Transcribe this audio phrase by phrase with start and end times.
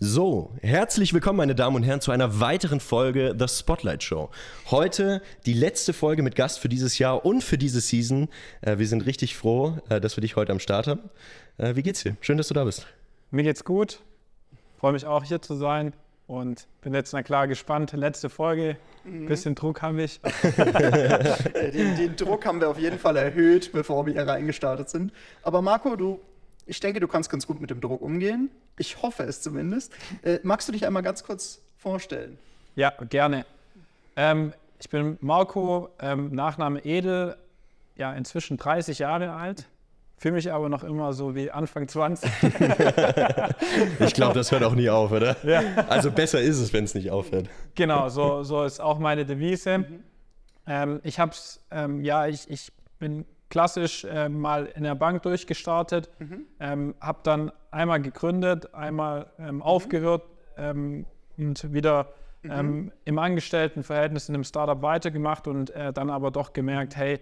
[0.00, 4.30] So, herzlich willkommen, meine Damen und Herren, zu einer weiteren Folge The Spotlight Show.
[4.70, 8.28] Heute die letzte Folge mit Gast für dieses Jahr und für diese Season.
[8.60, 11.10] Äh, wir sind richtig froh, äh, dass wir dich heute am Start haben.
[11.56, 12.16] Äh, wie geht's dir?
[12.20, 12.86] Schön, dass du da bist.
[13.32, 13.98] Mir geht's gut.
[14.78, 15.92] Freue mich auch hier zu sein
[16.28, 17.90] und bin jetzt na klar gespannt.
[17.92, 19.26] Letzte Folge, mhm.
[19.26, 20.20] bisschen Druck habe ich.
[21.72, 25.12] den, den Druck haben wir auf jeden Fall erhöht, bevor wir hier reingestartet sind.
[25.42, 26.20] Aber Marco, du
[26.68, 28.50] ich denke, du kannst ganz gut mit dem Druck umgehen.
[28.76, 29.92] Ich hoffe es zumindest.
[30.22, 32.38] Äh, magst du dich einmal ganz kurz vorstellen?
[32.76, 33.46] Ja, gerne.
[34.16, 37.36] Ähm, ich bin Marco, ähm, Nachname Edel,
[37.96, 39.66] ja, inzwischen 30 Jahre alt.
[40.18, 42.30] Fühle mich aber noch immer so wie Anfang 20.
[44.00, 45.36] ich glaube, das hört auch nie auf, oder?
[45.44, 45.62] Ja.
[45.88, 47.48] Also besser ist es, wenn es nicht aufhört.
[47.76, 49.78] Genau, so, so ist auch meine Devise.
[49.78, 50.02] Mhm.
[50.66, 55.22] Ähm, ich habe es, ähm, ja, ich, ich bin klassisch äh, mal in der Bank
[55.22, 56.46] durchgestartet, mhm.
[56.60, 59.62] ähm, habe dann einmal gegründet, einmal ähm, mhm.
[59.62, 60.22] aufgehört
[60.56, 62.12] ähm, und wieder
[62.42, 62.50] mhm.
[62.50, 67.20] Ähm, im Angestelltenverhältnis in einem Startup weitergemacht und äh, dann aber doch gemerkt, hey,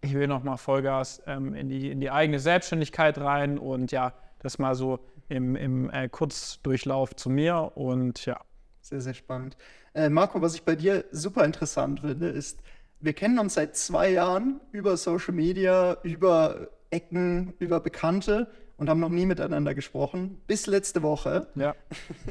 [0.00, 4.58] ich will nochmal Vollgas ähm, in, die, in die eigene Selbstständigkeit rein und ja, das
[4.58, 8.40] mal so im, im äh, Kurzdurchlauf zu mir und ja.
[8.80, 9.56] Sehr, sehr spannend.
[9.92, 12.62] Äh, Marco, was ich bei dir super interessant finde, ist,
[13.00, 19.00] wir kennen uns seit zwei Jahren über Social Media, über Ecken, über Bekannte und haben
[19.00, 21.48] noch nie miteinander gesprochen, bis letzte Woche.
[21.54, 21.74] Ja.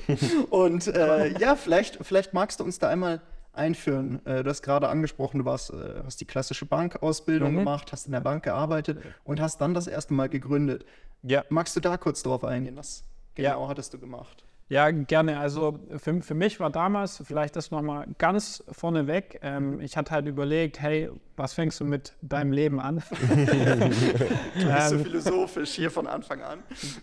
[0.49, 3.21] und äh, ja, vielleicht, vielleicht magst du uns da einmal
[3.53, 4.25] einführen.
[4.25, 7.57] Äh, du hast gerade angesprochen, du warst, äh, hast die klassische Bankausbildung mhm.
[7.57, 10.85] gemacht, hast in der Bank gearbeitet und hast dann das erste Mal gegründet.
[11.23, 11.43] Ja.
[11.49, 12.77] Magst du da kurz drauf eingehen?
[12.77, 13.03] Was
[13.35, 13.67] genau ja.
[13.67, 14.45] hattest du gemacht?
[14.69, 15.39] Ja, gerne.
[15.39, 20.27] Also für, für mich war damals, vielleicht das nochmal ganz vorneweg, ähm, ich hatte halt
[20.27, 23.01] überlegt, hey, was fängst du mit deinem Leben an?
[23.11, 26.59] du bist so ähm, philosophisch hier von Anfang an.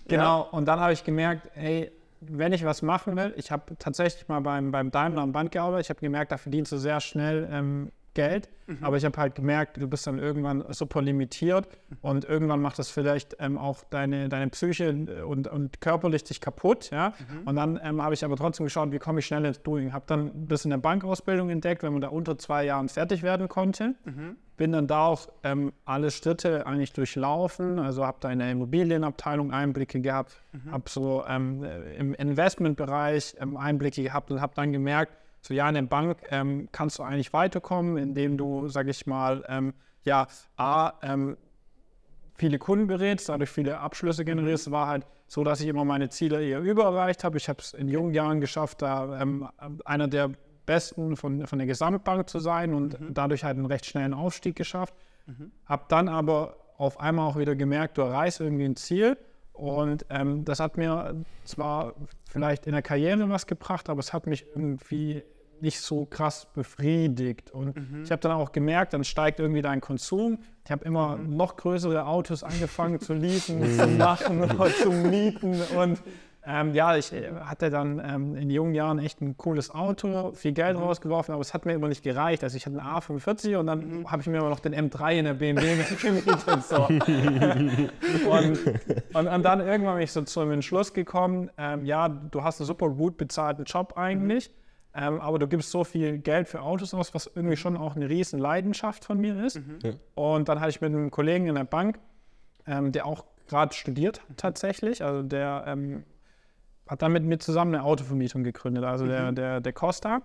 [0.09, 0.49] Genau, ja.
[0.51, 1.91] und dann habe ich gemerkt, hey,
[2.21, 5.87] wenn ich was machen will, ich habe tatsächlich mal beim, beim Daimler am Band gearbeitet,
[5.87, 8.49] ich habe gemerkt, da verdienst du sehr schnell ähm, Geld.
[8.67, 8.79] Mhm.
[8.81, 11.69] Aber ich habe halt gemerkt, du bist dann irgendwann super limitiert
[12.01, 14.91] und irgendwann macht das vielleicht ähm, auch deine, deine Psyche
[15.27, 16.91] und, und körperlich dich kaputt.
[16.91, 17.11] Ja?
[17.11, 17.49] Mhm.
[17.49, 19.93] Und dann ähm, habe ich aber trotzdem geschaut, wie komme ich schnell ins Doing.
[19.93, 23.49] Habe dann das in der Bankausbildung entdeckt, wenn man da unter zwei Jahren fertig werden
[23.49, 23.95] konnte.
[24.05, 24.37] Mhm.
[24.57, 27.81] Bin dann da auch ähm, alle Schritte eigentlich durchlaufen.
[27.81, 30.71] Also habe da in der Immobilienabteilung Einblicke gehabt, mhm.
[30.71, 31.67] habe so ähm,
[31.99, 35.13] im Investmentbereich ähm, Einblicke gehabt und habe dann gemerkt,
[35.47, 39.45] so ja, in der Bank ähm, kannst du eigentlich weiterkommen, indem du, sage ich mal,
[39.49, 41.37] ähm, ja, A, ähm,
[42.35, 46.43] viele Kunden berätst, dadurch viele Abschlüsse generierst, war halt so, dass ich immer meine Ziele
[46.43, 47.37] eher übererreicht habe.
[47.37, 49.47] Ich habe es in jungen Jahren geschafft, da ähm,
[49.85, 50.31] einer der
[50.65, 53.13] Besten von, von der Gesamtbank zu sein und mhm.
[53.13, 54.95] dadurch halt einen recht schnellen Aufstieg geschafft.
[55.27, 55.53] Mhm.
[55.67, 59.19] Habe dann aber auf einmal auch wieder gemerkt, du erreichst irgendwie ein Ziel
[59.53, 61.95] und ähm, das hat mir zwar
[62.31, 65.23] vielleicht in der Karriere was gebracht, aber es hat mich irgendwie
[65.61, 67.51] nicht so krass befriedigt.
[67.51, 68.03] Und mhm.
[68.05, 70.39] ich habe dann auch gemerkt, dann steigt irgendwie dein Konsum.
[70.65, 71.37] Ich habe immer mhm.
[71.37, 75.61] noch größere Autos angefangen zu leasen, zu machen oder zu mieten.
[75.77, 76.01] Und
[76.47, 80.53] ähm, ja, ich äh, hatte dann ähm, in jungen Jahren echt ein cooles Auto, viel
[80.53, 80.83] Geld mhm.
[80.83, 82.45] rausgeworfen, aber es hat mir immer nicht gereicht.
[82.45, 84.11] Also ich hatte einen A45 und dann mhm.
[84.11, 86.65] habe ich mir immer noch den M3 in der BMW gemietet.
[86.65, 86.85] So.
[88.31, 88.59] und,
[89.15, 92.67] und, und, dann irgendwann bin ich so zum Entschluss gekommen, ähm, ja, du hast einen
[92.67, 94.51] super gut bezahlten Job eigentlich.
[94.51, 94.64] Mhm
[94.95, 98.09] ähm, aber du gibst so viel Geld für Autos aus, was irgendwie schon auch eine
[98.09, 99.57] riesen Leidenschaft von mir ist.
[99.57, 99.79] Mhm.
[99.83, 99.93] Ja.
[100.15, 101.99] Und dann hatte ich mit einem Kollegen in der Bank,
[102.67, 106.05] ähm, der auch gerade studiert tatsächlich, also der ähm,
[106.87, 109.09] hat dann mit mir zusammen eine Autovermietung gegründet, also mhm.
[109.09, 110.23] der, der, der Costa.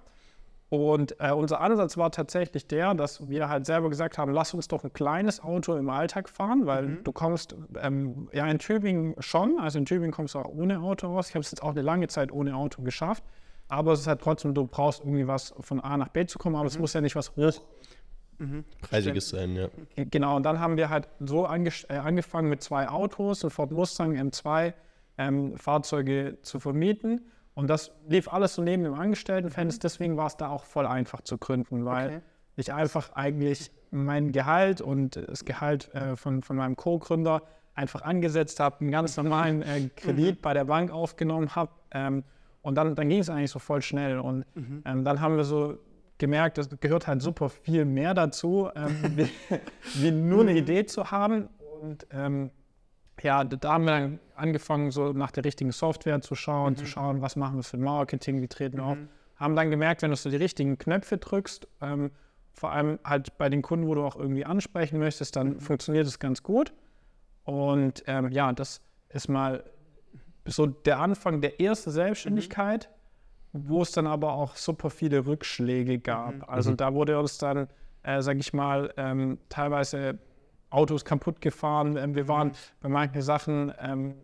[0.70, 4.68] Und äh, unser Ansatz war tatsächlich der, dass wir halt selber gesagt haben, lass uns
[4.68, 7.04] doch ein kleines Auto im Alltag fahren, weil mhm.
[7.04, 11.08] du kommst, ähm, ja in Tübingen schon, also in Tübingen kommst du auch ohne Auto
[11.08, 11.30] raus.
[11.30, 13.24] Ich habe es jetzt auch eine lange Zeit ohne Auto geschafft.
[13.70, 16.56] Aber es ist halt trotzdem, du brauchst irgendwie was von A nach B zu kommen,
[16.56, 16.70] aber mhm.
[16.70, 17.62] es muss ja nicht was hoch.
[18.40, 18.66] Mhm.
[18.82, 19.70] Preisiges sein, ja.
[19.96, 23.72] Genau, und dann haben wir halt so ange äh, angefangen mit zwei Autos, ein Ford
[23.72, 24.74] Mustang M2,
[25.18, 27.22] ähm, Fahrzeuge zu vermieten.
[27.54, 29.82] Und das lief alles so neben dem Angestelltenverhältnis, mhm.
[29.82, 32.22] deswegen war es da auch voll einfach zu gründen, weil okay.
[32.56, 37.44] ich einfach eigentlich mein Gehalt und das Gehalt äh, von, von meinem Co-Gründer
[37.76, 40.42] einfach angesetzt habe, einen ganz normalen äh, Kredit mhm.
[40.42, 41.72] bei der Bank aufgenommen habe.
[41.92, 42.24] Ähm,
[42.62, 44.20] und dann, dann ging es eigentlich so voll schnell.
[44.20, 44.84] Und mhm.
[44.86, 45.78] ähm, dann haben wir so
[46.18, 49.30] gemerkt, es gehört halt super viel mehr dazu, ähm, wie,
[49.96, 51.48] wie, nur eine Idee zu haben.
[51.82, 52.52] Und ähm,
[53.22, 56.78] ja, da haben wir dann angefangen, so nach der richtigen Software zu schauen, mhm.
[56.78, 58.90] zu schauen, was machen wir für Marketing, wie treten wir mhm.
[58.90, 58.98] auf.
[59.38, 62.12] Haben dann gemerkt, wenn du so die richtigen Knöpfe drückst, ähm,
[62.54, 65.60] vor allem halt bei den Kunden, wo du auch irgendwie ansprechen möchtest, dann mhm.
[65.62, 66.74] funktioniert es ganz gut.
[67.46, 69.64] Und ähm, ja, das ist mal
[70.50, 72.90] so der Anfang der ersten Selbstständigkeit,
[73.54, 76.50] wo es dann aber auch super viele Rückschläge gab.
[76.50, 77.68] Also da wurde uns dann,
[78.04, 80.20] äh, sag ich mal, ähm, teilweise
[80.70, 81.98] Autos kaputt gefahren.
[81.98, 82.52] Ähm, wir waren
[82.82, 84.16] bei manchen Sachen ähm,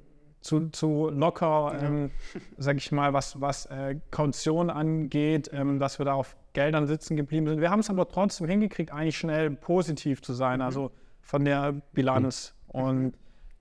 [0.41, 2.11] zu, zu locker, ähm,
[2.57, 7.17] sag ich mal, was, was äh, Kaution angeht, ähm, dass wir da auf Geldern sitzen
[7.17, 7.61] geblieben sind.
[7.61, 12.53] Wir haben es aber trotzdem hingekriegt, eigentlich schnell positiv zu sein, also von der Bilanz.
[12.67, 13.13] Und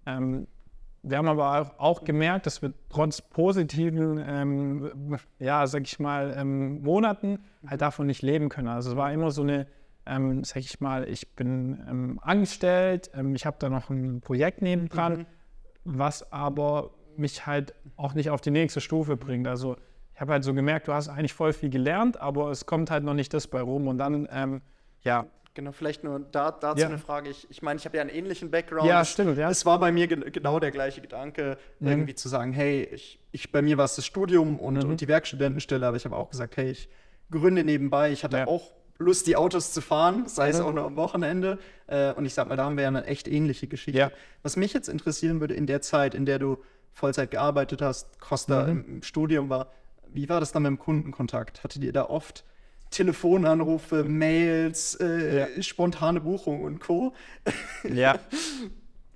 [0.04, 0.46] ähm,
[1.06, 6.82] wir haben aber auch, gemerkt, dass wir trotz positiven, ähm, ja, sag ich mal, ähm,
[6.82, 8.68] Monaten halt davon nicht leben können.
[8.68, 9.66] Also es war immer so eine,
[10.06, 14.62] ähm, sag ich mal, ich bin ähm, angestellt, ähm, ich habe da noch ein Projekt
[14.62, 15.26] nebendran,
[15.84, 19.46] was aber mich halt auch nicht auf die nächste Stufe bringt.
[19.46, 19.76] Also
[20.14, 23.04] ich habe halt so gemerkt, du hast eigentlich voll viel gelernt, aber es kommt halt
[23.04, 23.88] noch nicht das bei rum.
[23.88, 24.62] Und dann, ähm,
[25.02, 26.88] ja, Genau, vielleicht nur da, dazu Ja.
[26.88, 27.30] eine Frage.
[27.30, 28.88] Ich, ich meine, ich habe ja einen ähnlichen Background.
[28.88, 29.48] Ja, stimmt, ja.
[29.50, 31.88] Es war bei mir gen genau der gleiche Gedanke, Mhm.
[31.88, 34.90] irgendwie zu sagen, hey, ich, ich bei mir war es das Studium und, Mhm.
[34.90, 36.88] und die Werkstudentenstelle, aber ich habe auch gesagt, hey, ich
[37.30, 38.10] gründe nebenbei.
[38.10, 38.46] Ich hatte Ja.
[38.48, 41.58] auch Lust, die Autos zu fahren, sei es auch nur am Wochenende.
[41.86, 43.98] Äh, und ich sag mal, da haben wir ja eine echt ähnliche Geschichte.
[43.98, 44.10] Ja.
[44.42, 46.58] Was mich jetzt interessieren würde, in der Zeit, in der du
[46.92, 48.70] Vollzeit gearbeitet hast, Costa Mhm.
[48.70, 49.70] im, im Studium war,
[50.08, 51.62] wie war das dann mit dem Kundenkontakt?
[51.64, 52.44] Hattet ihr da oft
[52.94, 57.12] Telefonanrufe, Mails, äh, spontane Buchungen und Co.
[57.92, 58.18] Ja.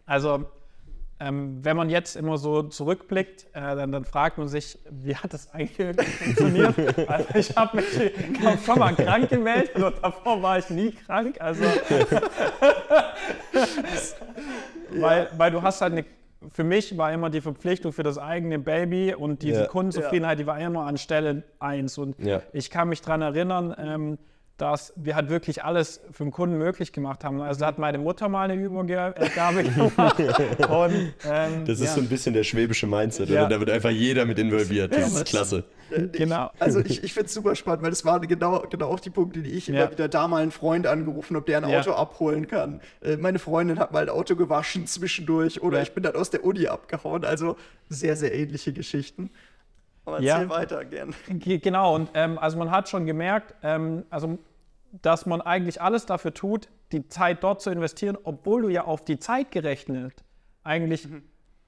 [0.05, 0.47] Also,
[1.21, 5.33] ähm, wenn man jetzt immer so zurückblickt, äh, dann, dann fragt man sich, wie hat
[5.33, 6.75] das eigentlich funktioniert?
[7.09, 7.87] Also, ich habe mich
[8.65, 11.41] schon mal krank gemeldet und davor war ich nie krank.
[11.41, 11.65] Also,
[14.91, 16.05] weil, weil du hast halt eine.
[16.51, 19.67] Für mich war immer die Verpflichtung für das eigene Baby und diese Ja.
[19.67, 21.99] Kundenzufriedenheit, die war immer an Stelle eins.
[21.99, 22.43] Und Ja.
[22.53, 24.19] ich kann mich daran erinnern, ähm,
[24.59, 27.41] dass wir halt wirklich alles für den Kunden möglich gemacht haben.
[27.41, 30.19] Also da hat meine Mutter mal eine Übergabe gemacht.
[30.69, 33.43] Und, ähm, Das ist ja, so ein bisschen der schwäbische Mindset, Ja.
[33.47, 33.49] oder?
[33.55, 34.93] Da wird einfach jeder mit involviert.
[34.93, 35.65] Das ist was- klasse.
[36.13, 36.51] Genau.
[36.55, 39.09] Ich, also ich, ich finde es super spannend, weil das waren genau, genau auch die
[39.09, 39.75] Punkte, die ich Ja.
[39.85, 41.81] immer wieder da mal einen Freund angerufen, ob der ein Ja.
[41.81, 42.83] Auto abholen kann.
[43.01, 45.83] Äh, meine Freundin hat mal ein Auto gewaschen zwischendurch oder Ja.
[45.85, 47.25] ich bin dann aus der Uni abgehauen.
[47.25, 47.57] Also
[47.89, 49.31] sehr, sehr ähnliche Geschichten.
[50.09, 50.35] Aber Ja.
[50.37, 51.15] erzähl weiter gern.
[51.29, 54.39] Ge- Genau, und ähm, also man hat schon gemerkt, ähm, also,
[55.03, 59.05] dass man eigentlich alles dafür tut, die Zeit dort zu investieren, obwohl du ja auf
[59.05, 60.25] die Zeit gerechnet
[60.65, 61.07] eigentlich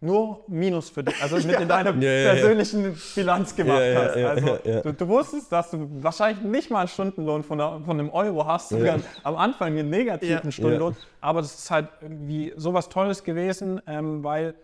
[0.02, 2.32] nur Minus für dich, also mit in deiner Ja, ja, ja.
[2.32, 4.16] persönlichen Bilanz gemacht Ja, ja, hast.
[4.16, 4.80] ja, also ja, ja.
[4.80, 8.46] Du, du wusstest, dass du wahrscheinlich nicht mal einen Stundenlohn von, einer, von einem Euro
[8.46, 10.50] hast, sogar am Anfang einen negativen Ja.
[10.50, 14.54] Stundenlohn, aber das ist halt irgendwie sowas Tolles gewesen, ähm, weil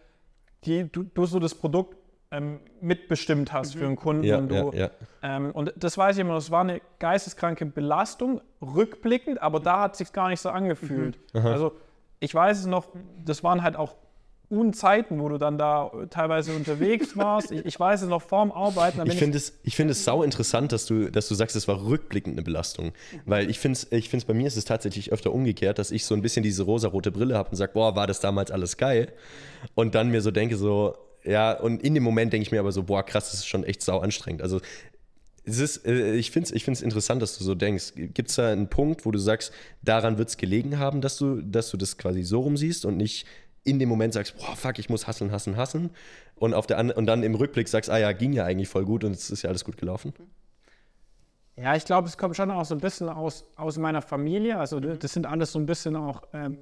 [0.65, 1.99] die, du, du so das Produkt
[2.31, 4.25] ähm, mitbestimmt hast für einen Kunden.
[4.25, 4.91] Ja, und ja, du, ja.
[5.23, 9.93] ähm, und das weiß ich immer, das war eine geisteskranke Belastung, rückblickend, aber da hat
[9.93, 11.19] es sich gar nicht so angefühlt.
[11.33, 11.73] Also
[12.21, 12.89] ich weiß es noch,
[13.25, 13.97] das waren halt auch
[14.49, 17.51] Unzeiten, wo du dann da teilweise unterwegs warst.
[17.51, 19.05] Ich, ich weiß es noch vorm Arbeiten.
[19.11, 21.85] Ich finde es, ich finde es sau interessant, dass du, dass du sagst, es war
[21.85, 22.93] rückblickend eine Belastung.
[23.25, 25.91] Weil ich finde es, ich finde es bei mir ist es tatsächlich öfter umgekehrt, dass
[25.91, 28.77] ich so ein bisschen diese rosarote Brille habe und sage, boah, war das damals alles
[28.77, 29.13] geil?
[29.75, 30.97] Und dann mir so denke, so,
[31.27, 33.65] ja, und in dem Moment denke ich mir aber so, boah, krass, das ist schon
[33.65, 34.43] echt sau anstrengend.
[34.43, 34.61] Also
[35.45, 37.95] es ist, äh, ich finde es ich find's interessant, dass du so denkst.
[37.97, 39.53] Gibt es da einen Punkt, wo du sagst,
[39.83, 43.27] daran wird es gelegen haben, dass du, dass du das quasi so rumsiehst und nicht
[43.65, 45.91] in dem Moment sagst, boah, fuck, ich muss hasseln, hasseln, hasseln.
[46.37, 49.03] Und, auf der, und dann im Rückblick sagst, ah ja, ging ja eigentlich voll gut
[49.03, 50.13] und es ist ja alles gut gelaufen.
[51.57, 54.59] Ja, ich glaube, es kommt schon auch so ein bisschen aus, aus meiner Familie.
[54.59, 56.59] Also das sind alles so ein bisschen auch ähm,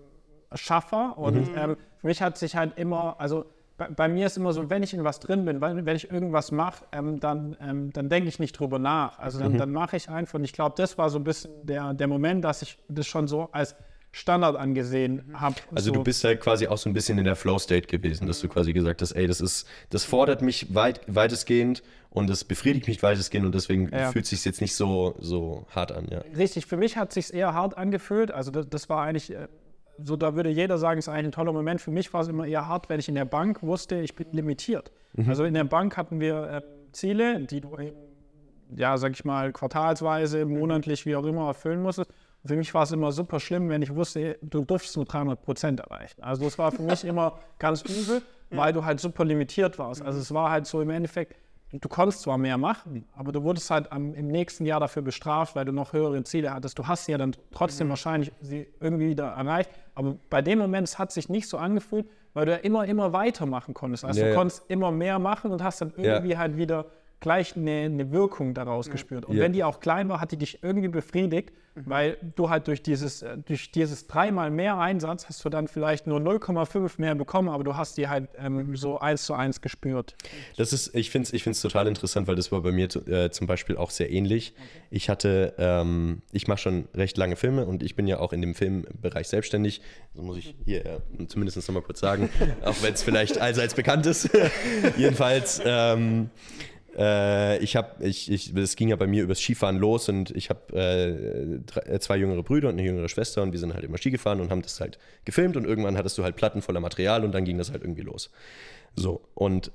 [0.55, 1.19] Schaffer.
[1.19, 3.45] Und ähm, für mich hat sich halt immer, also
[3.77, 6.11] bei, bei mir ist immer so, wenn ich in was drin bin, weil, wenn ich
[6.11, 9.19] irgendwas mache, ähm, dann, ähm, dann denke ich nicht drüber nach.
[9.19, 10.35] Also dann, dann mache ich einfach.
[10.35, 13.27] Und ich glaube, das war so ein bisschen der, der Moment, dass ich das schon
[13.27, 13.75] so als
[14.13, 15.57] Standard angesehen habe.
[15.75, 15.95] Also so.
[15.95, 18.73] du bist halt quasi auch so ein bisschen in der Flow-State gewesen, dass du quasi
[18.73, 23.45] gesagt hast, ey, das ist, das fordert mich weit, weitestgehend und das befriedigt mich weitestgehend
[23.45, 24.13] und deswegen Ja.
[24.13, 26.23] fühlt es sich jetzt nicht so, so hart an, ja.
[26.37, 28.31] Richtig, für mich hat es sich eher hart angefühlt.
[28.31, 29.49] Also das, das war eigentlich, äh,
[30.03, 31.81] so da würde jeder sagen, es ist eigentlich ein toller Moment.
[31.81, 34.27] Für mich war es immer eher hart, wenn ich in der Bank wusste, ich bin
[34.33, 34.91] limitiert.
[35.29, 37.97] Also in der Bank hatten wir äh, Ziele, die du eben,
[38.75, 42.11] ja, sag ich mal, quartalsweise, monatlich, wie auch immer, erfüllen musstest.
[42.43, 45.41] Und für mich war es immer super schlimm, wenn ich wusste, du durftest nur 300
[45.41, 46.23] Prozent erreichen.
[46.23, 50.03] Also das war für mich immer ganz übel, weil du halt super limitiert warst.
[50.03, 51.37] Also es war halt so im Endeffekt,
[51.81, 55.57] du konntest zwar mehr machen, aber du wurdest halt am, im nächsten Jahr dafür bestraft,
[55.57, 56.79] weil du noch höhere Ziele hattest.
[56.79, 59.71] Du hast sie ja dann trotzdem wahrscheinlich sie irgendwie wieder erreicht.
[59.95, 63.13] Aber bei dem Moment, es hat sich nicht so angefühlt, weil du ja immer, immer
[63.13, 64.05] weitermachen konntest.
[64.05, 64.37] Also Ja, du ja.
[64.39, 66.15] konntest immer mehr machen und hast dann Ja.
[66.15, 66.87] irgendwie halt wieder
[67.25, 69.25] gleich eine, eine Wirkung daraus gespürt.
[69.25, 69.43] Und Ja.
[69.43, 73.23] wenn die auch klein war, hat die dich irgendwie befriedigt, weil du halt durch dieses,
[73.23, 77.65] äh, durch dieses dreimal mehr Einsatz hast du dann vielleicht nur 0,5 mehr bekommen, aber
[77.65, 80.15] du hast die halt ähm, so eins zu eins gespürt.
[80.57, 83.31] Das ist, ich finde es ich find's total interessant, weil das war bei mir äh,
[83.31, 84.55] zum Beispiel auch sehr ähnlich.
[84.91, 88.41] Ich hatte, ähm, ich mache schon recht lange Filme und ich bin ja auch in
[88.43, 89.81] dem Filmbereich selbstständig.
[90.15, 92.29] So muss ich hier äh, zumindest noch mal kurz sagen,
[92.65, 94.31] auch wenn es vielleicht allseits bekannt ist.
[94.97, 96.31] Jedenfalls, ähm,
[96.97, 100.51] äh, ich habe, ich, ich, es ging ja bei mir übers Skifahren los und ich
[100.51, 103.99] habe äh, äh, zwei jüngere Brüder und eine jüngere Schwester und wir sind halt immer
[103.99, 107.25] Ski gefahren und haben das halt gefilmt und irgendwann hattest du halt Platten voller Material
[107.25, 108.31] und dann ging das halt irgendwie los.
[108.97, 109.73] So, und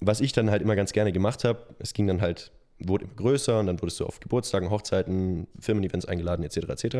[0.00, 3.14] was ich dann halt immer ganz gerne gemacht habe, es ging dann halt, wurde immer
[3.14, 6.68] größer und dann wurdest du auf Geburtstagen, Hochzeiten, Firmen-Events eingeladen, etc.
[6.68, 6.96] etc.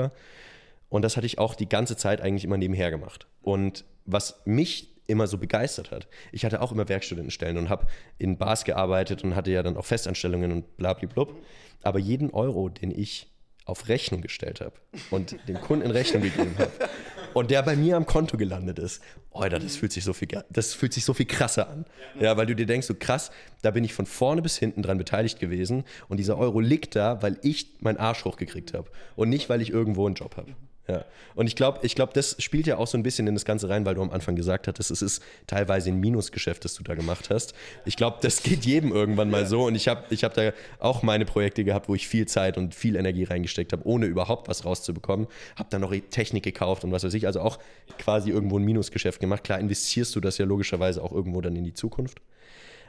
[0.88, 3.26] Und das hatte ich auch die ganze Zeit eigentlich immer nebenher gemacht.
[3.40, 7.86] Und was mich immer so begeistert hat, ich hatte auch immer Werkstudentenstellen und habe
[8.18, 11.40] in Bars gearbeitet und hatte ja dann auch Festanstellungen und blablablub.
[11.82, 13.28] Aber jeden Euro, den ich
[13.64, 14.74] auf Rechnung gestellt habe
[15.10, 16.72] und dem Kunden in Rechnung gegeben habe
[17.32, 19.02] und der bei mir am Konto gelandet ist,
[19.32, 21.84] Alter, das fühlt sich so viel, das fühlt sich so viel krasser an.
[22.18, 23.30] Ja, weil du dir denkst, so krass,
[23.62, 27.22] da bin ich von vorne bis hinten dran beteiligt gewesen und dieser Euro liegt da,
[27.22, 30.54] weil ich meinen Arsch hochgekriegt habe und nicht, weil ich irgendwo einen Job habe.
[30.92, 31.04] Ja.
[31.34, 33.68] Und ich glaube, ich glaub, das spielt ja auch so ein bisschen in das Ganze
[33.70, 36.94] rein, weil du am Anfang gesagt hattest, es ist teilweise ein Minusgeschäft, das du da
[36.94, 37.54] gemacht hast.
[37.86, 39.64] Ich glaube, das geht jedem irgendwann mal so.
[39.64, 42.74] Und ich habe ich hab da auch meine Projekte gehabt, wo ich viel Zeit und
[42.74, 45.26] viel Energie reingesteckt habe, ohne überhaupt was rauszubekommen.
[45.56, 47.26] Habe dann noch Technik gekauft und was weiß ich.
[47.26, 47.58] Also auch
[47.98, 49.44] quasi irgendwo ein Minusgeschäft gemacht.
[49.44, 52.20] Klar investierst du das ja logischerweise auch irgendwo dann in die Zukunft.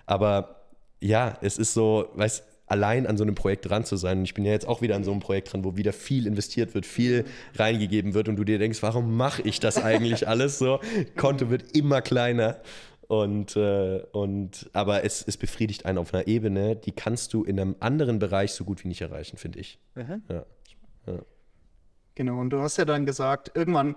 [0.05, 0.65] Aber
[0.99, 2.43] ja, es ist so, weißt
[2.73, 4.17] allein an so einem Projekt dran zu sein.
[4.19, 6.25] Und ich bin ja jetzt auch wieder an so einem Projekt dran, wo wieder viel
[6.27, 7.25] investiert wird, viel
[7.55, 10.79] reingegeben wird und du dir denkst, warum mache ich das eigentlich alles so?
[11.15, 12.57] Konto wird immer kleiner.
[13.07, 17.59] Und, äh, und aber es, es befriedigt einen auf einer Ebene, die kannst du in
[17.59, 19.77] einem anderen Bereich so gut wie nicht erreichen, finde ich.
[19.95, 20.45] Ja.
[22.15, 23.95] Genau, und du hast ja dann gesagt, irgendwann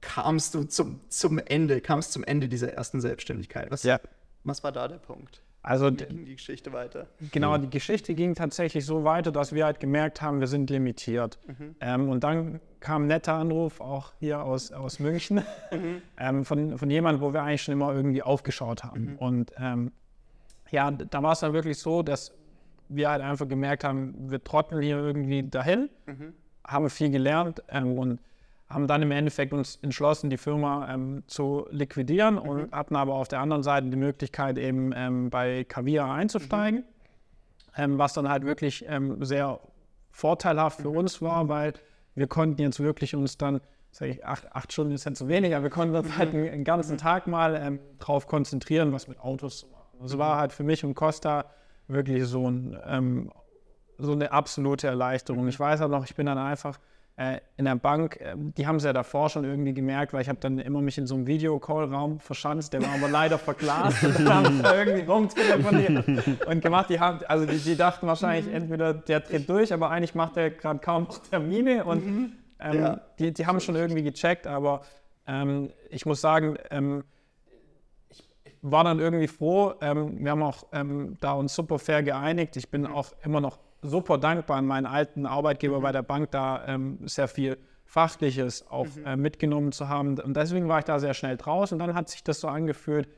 [0.00, 3.70] kamst du zum, zum Ende, kamst zum Ende dieser ersten Selbstständigkeit.
[3.70, 4.00] Was, Ja.
[4.44, 5.42] was war da der Punkt?
[5.62, 7.06] Also die Geschichte weiter?
[7.30, 11.38] Genau, die Geschichte ging tatsächlich so weiter, dass wir halt gemerkt haben, wir sind limitiert.
[11.80, 15.42] Ähm, und dann kam ein netter Anruf, auch hier aus, aus München,
[16.18, 19.16] ähm, von, von jemandem, wo wir eigentlich schon immer irgendwie aufgeschaut haben.
[19.18, 19.92] Und ähm,
[20.70, 22.32] ja, da war es dann wirklich so, dass
[22.88, 25.90] wir halt einfach gemerkt haben, wir trotteln hier irgendwie dahin,
[26.66, 28.20] haben viel gelernt ähm, und
[28.72, 33.28] haben dann im Endeffekt uns entschlossen, die Firma ähm, zu liquidieren und hatten aber auf
[33.28, 36.84] der anderen Seite die Möglichkeit, eben ähm, bei Kavia einzusteigen,
[37.76, 39.60] ähm, was dann halt wirklich ähm, sehr
[40.10, 41.74] vorteilhaft für uns war, weil
[42.14, 43.60] wir konnten jetzt wirklich uns dann,
[43.90, 46.48] sag ich, acht, acht Stunden ist jetzt zu wenig, aber wir konnten uns halt einen,
[46.48, 49.98] einen ganzen Tag mal ähm, drauf konzentrieren, was mit Autos zu machen.
[50.00, 51.46] Das war halt für mich und Costa
[51.88, 53.32] wirklich so, ein, ähm,
[53.98, 55.48] so eine absolute Erleichterung.
[55.48, 56.78] Ich weiß auch noch, ich bin dann einfach
[57.16, 60.28] äh, in der Bank, äh, die haben es ja davor schon irgendwie gemerkt, weil ich
[60.28, 64.18] habe dann immer mich in so einem Videocall-Raum verschanzt, der war aber leider verglast und
[64.26, 66.88] dann haben sie irgendwie rumtelefoniert und gemacht.
[66.90, 70.50] Die, haben, also die, die dachten wahrscheinlich entweder der dreht durch, aber eigentlich macht er
[70.50, 72.02] gerade kaum Termine und
[72.60, 73.00] ähm, Ja.
[73.18, 74.80] die, die haben schon irgendwie gecheckt, aber
[75.26, 77.04] ähm, ich muss sagen, ähm,
[78.62, 79.74] war dann irgendwie froh.
[79.80, 82.56] Ähm, wir haben auch ähm, da uns super fair geeinigt.
[82.56, 86.64] Ich bin auch immer noch super dankbar an meinen alten Arbeitgeber bei der Bank, da
[86.66, 90.18] ähm, sehr viel Fachliches auch äh, mitgenommen zu haben.
[90.18, 91.72] Und deswegen war ich da sehr schnell draus.
[91.72, 93.08] Und dann hat sich das so angefühlt,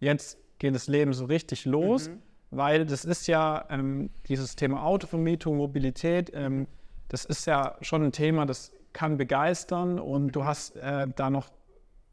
[0.00, 2.10] jetzt geht das Leben so richtig los,
[2.50, 6.66] weil das ist ja ähm, dieses Thema Autovermietung, Mobilität, ähm,
[7.08, 10.00] das ist ja schon ein Thema, das kann begeistern.
[10.00, 11.50] Und du hast äh, da noch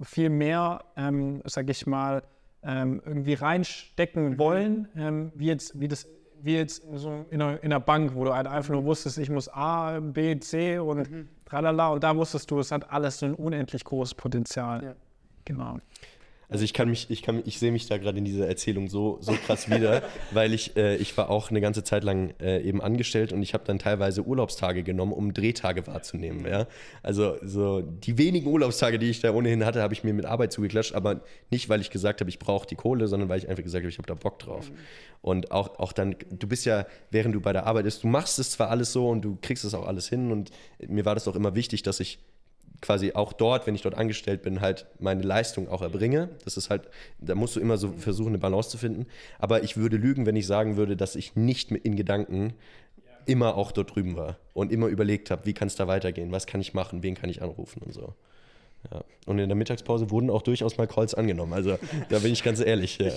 [0.04, 2.24] viel mehr, ähm, sag ich mal,
[2.64, 6.08] ähm, irgendwie reinstecken wollen, ähm, wie jetzt, wie das,
[6.44, 9.18] wie jetzt in, so, in, einer, in einer Bank, wo du halt einfach nur wusstest,
[9.18, 11.08] ich muss A, B, C und
[11.46, 14.84] tralala und da wusstest du, es hat alles so ein unendlich großes Potenzial.
[14.84, 14.96] Ja.
[15.46, 15.80] Genau.
[16.52, 19.18] Also ich kann mich, ich kann, ich sehe mich da gerade in dieser Erzählung so,
[19.22, 22.82] so krass wieder, weil ich, äh, ich war auch eine ganze Zeit lang äh, eben
[22.82, 26.46] angestellt und ich habe dann teilweise Urlaubstage genommen, um Drehtage wahrzunehmen.
[26.46, 26.68] Ja?
[27.04, 30.52] Also so die wenigen Urlaubstage, die ich da ohnehin hatte, habe ich mir mit Arbeit
[30.52, 33.64] zugeklatscht, aber nicht, weil ich gesagt habe, ich brauche die Kohle, sondern weil ich einfach
[33.64, 34.70] gesagt habe, ich habe da Bock drauf.
[35.22, 38.40] Und auch, auch dann, du bist ja, während du bei der Arbeit bist, du machst
[38.40, 40.50] es zwar alles so und du kriegst es auch alles hin und
[40.86, 42.20] mir war das auch immer wichtig, dass ich
[42.82, 46.30] quasi auch dort, wenn ich dort angestellt bin, halt meine Leistung auch erbringe.
[46.44, 49.06] Das ist halt, da musst du immer so versuchen, eine Balance zu finden.
[49.40, 52.54] Aber ich würde lügen, wenn ich sagen würde, dass ich nicht mit in Gedanken
[53.26, 56.48] immer auch dort drüben war und immer überlegt habe, wie kann es da weitergehen, was
[56.48, 58.16] kann ich machen, wen kann ich anrufen und so.
[58.92, 59.04] Ja.
[59.28, 61.54] Und in der Mittagspause wurden auch durchaus mal Calls angenommen.
[61.54, 61.78] Also
[62.10, 62.98] da bin ich ganz ehrlich.
[62.98, 63.12] Ja.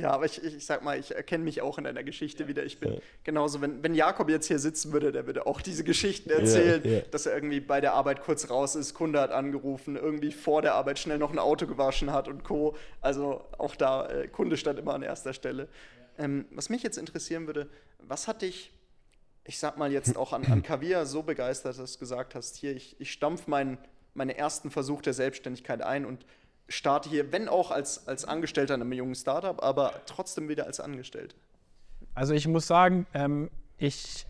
[0.00, 2.64] Ja, aber ich, ich, sag mal, ich erkenne mich auch in deiner Geschichte wieder.
[2.64, 6.30] Ich bin genauso, wenn, wenn Jakob jetzt hier sitzen würde, der würde auch diese Geschichten
[6.30, 7.00] erzählen, Ja, ja.
[7.10, 10.74] dass er irgendwie bei der Arbeit kurz raus ist, Kunde hat angerufen, irgendwie vor der
[10.74, 12.76] Arbeit schnell noch ein Auto gewaschen hat und Co.
[13.00, 15.68] Also auch da, äh, Kunde stand immer an erster Stelle.
[16.18, 18.72] Ähm, was mich jetzt interessieren würde, was hat dich,
[19.44, 22.74] ich sag mal jetzt auch an, an Kaviar so begeistert, dass du gesagt hast, hier,
[22.74, 23.78] ich, ich stampf meinen
[24.14, 26.24] meine ersten Versuch der Selbstständigkeit ein und
[26.68, 30.80] starte hier, wenn auch als, als Angestellter in einem jungen Startup, aber trotzdem wieder als
[30.80, 31.36] Angestellter.
[32.14, 34.26] Also ich muss sagen, ähm, ich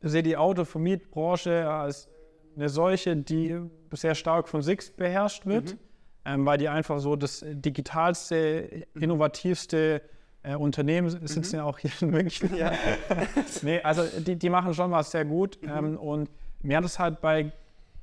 [0.00, 2.08] sehe die Autovermietbranche als
[2.56, 3.60] eine solche, die
[3.92, 5.76] sehr stark von Sixt beherrscht wird,
[6.24, 10.02] ähm, weil die einfach so das digitalste, innovativste
[10.42, 12.56] äh, Unternehmen sind, sitzen ja auch hier in München.
[12.56, 12.72] Ja.
[13.62, 15.58] nee, also die, die machen schon was sehr gut.
[15.62, 16.30] Ähm, und
[16.62, 17.52] mir hat es halt bei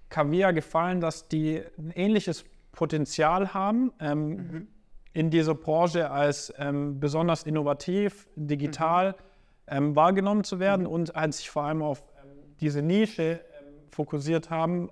[0.10, 2.46] Kaviar gefallen, dass die ein ähnliches
[2.78, 4.68] Potenzial haben, ähm,
[5.12, 9.16] in dieser Branche als ähm, besonders innovativ, digital
[9.68, 12.30] ähm, wahrgenommen zu werden und halt sich vor allem auf ähm,
[12.62, 14.90] diese Nische ähm, fokussiert haben,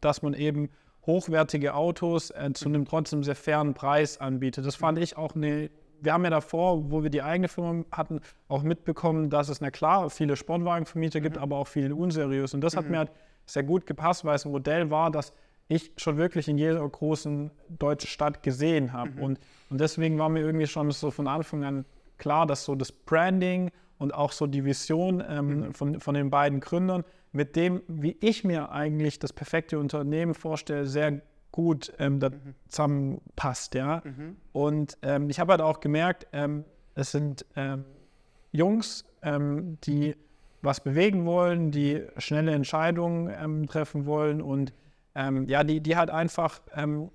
[0.00, 0.68] dass man eben
[1.06, 4.66] hochwertige Autos äh, zu einem trotzdem sehr fairen Preis anbietet.
[4.66, 5.70] Das fand ich auch eine
[6.04, 9.70] wir haben ja davor, wo wir die eigene Firma hatten, auch mitbekommen, dass es, na
[9.70, 12.54] klar, viele Sportwagenvermieter gibt, aber auch viele unseriös.
[12.54, 13.12] Und das hat mir halt
[13.46, 15.32] sehr gut gepasst, weil es ein Modell war, das
[15.68, 19.20] ich schon wirklich in jeder großen deutschen Stadt gesehen habe.
[19.22, 19.38] Und,
[19.70, 21.84] und deswegen war mir irgendwie schon so von Anfang an
[22.18, 26.60] klar, dass so das Branding und auch so die Vision ähm, von, von den beiden
[26.60, 32.30] Gründern mit dem, wie ich mir eigentlich das perfekte Unternehmen vorstelle, sehr gut ähm, da
[32.68, 33.74] zusammenpasst.
[33.74, 34.02] Ja?
[34.52, 36.64] Und ähm, ich habe halt auch gemerkt, ähm,
[36.94, 37.84] es sind ähm,
[38.50, 40.14] Jungs, ähm, die
[40.60, 44.72] was bewegen wollen, die schnelle Entscheidungen treffen wollen und
[45.14, 47.10] ähm, ja, die, die halt einfach, ähm,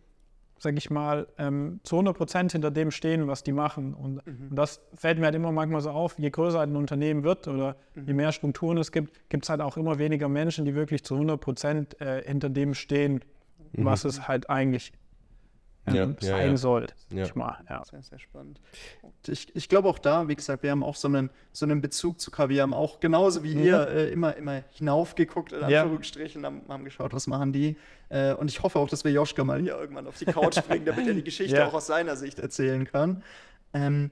[0.59, 3.93] sag ich mal, ähm, zu 100 Prozent hinter dem stehen, was die machen.
[3.93, 7.47] Und, und das fällt mir halt immer manchmal so auf, je größer ein Unternehmen wird
[7.47, 11.03] oder je mehr Strukturen es gibt, gibt es halt auch immer weniger Menschen, die wirklich
[11.03, 13.21] zu 100 Prozent äh, hinter dem stehen,
[13.73, 15.06] was es halt eigentlich ähm,
[15.87, 16.57] Ja, ja, sein ja.
[16.57, 16.93] sollte.
[17.11, 17.23] Ja.
[17.23, 17.83] Ich mal, ja.
[17.85, 18.59] Sehr, sehr spannend.
[19.27, 22.19] Ich, ich glaube auch da, wie gesagt, wir haben auch so einen, so einen Bezug
[22.19, 25.83] zu Kaviar, haben auch genauso wie ihr äh, immer, immer hinaufgeguckt, in Ja.
[25.83, 27.77] Anführungsstrichen, haben, haben geschaut, was machen die.
[28.09, 30.85] Äh, und ich hoffe auch, dass wir Joschka mal hier irgendwann auf die Couch bringen,
[30.85, 31.67] damit er die Geschichte Ja.
[31.67, 33.23] auch aus seiner Sicht erzählen kann.
[33.73, 34.11] Ähm,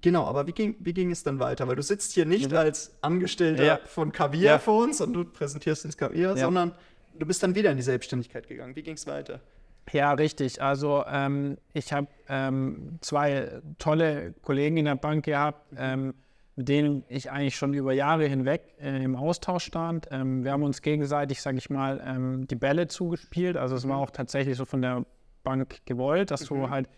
[0.00, 1.68] genau, aber wie ging, wie ging es dann weiter?
[1.68, 3.78] Weil du sitzt hier nicht als Angestellter Ja.
[3.84, 4.58] von Kaviar Ja.
[4.58, 6.44] vor uns und du präsentierst ins Kaviar, Ja.
[6.44, 6.72] sondern
[7.18, 8.74] du bist dann wieder in die Selbstständigkeit gegangen.
[8.76, 9.40] Wie ging es weiter?
[9.92, 10.60] Ja, richtig.
[10.62, 16.14] Also ähm, ich habe ähm, zwei tolle Kollegen in der Bank gehabt, ähm,
[16.56, 20.08] mit denen ich eigentlich schon über Jahre hinweg äh, im Austausch stand.
[20.10, 23.56] Ähm, wir haben uns gegenseitig, sage ich mal, ähm, die Bälle zugespielt.
[23.56, 25.04] Also es war auch tatsächlich so von der
[25.42, 26.88] Bank gewollt, dass du halt,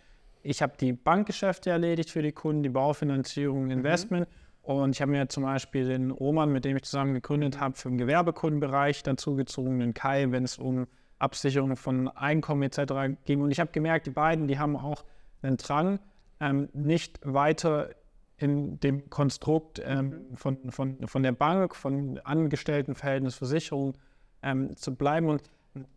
[0.42, 4.28] ich habe die Bankgeschäfte erledigt für die Kunden, die Baufinanzierung, Investment.
[4.62, 7.88] Und ich habe mir zum Beispiel den Roman, mit dem ich zusammen gegründet habe, für
[7.88, 10.86] den Gewerbekundenbereich dazugezogen, den Kai, wenn es um
[11.18, 13.18] Absicherung von Einkommen etc.
[13.24, 13.40] ging.
[13.40, 15.04] Und ich habe gemerkt, die beiden, die haben auch
[15.42, 15.98] einen Drang,
[16.40, 17.90] ähm, nicht weiter
[18.36, 23.94] in dem Konstrukt ähm, von, von, von der Bank, von Angestelltenverhältnis, Versicherung
[24.42, 25.28] ähm, zu bleiben.
[25.28, 25.42] Und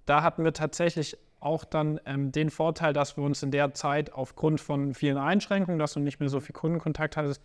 [0.05, 4.13] da hatten wir tatsächlich auch dann ähm, den Vorteil, dass wir uns in der Zeit
[4.13, 7.41] aufgrund von vielen Einschränkungen, dass du nicht mehr so viel Kundenkontakt hattest,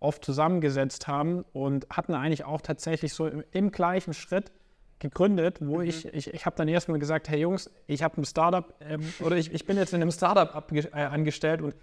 [0.00, 4.50] oft zusammengesetzt haben und hatten eigentlich auch tatsächlich so im, im gleichen Schritt
[5.02, 8.72] gegründet, wo ich, ich, ich habe dann erstmal gesagt, hey Jungs, ich habe ein Startup
[8.80, 11.74] ähm, oder ich, ich bin jetzt in einem Startup äh, angestellt und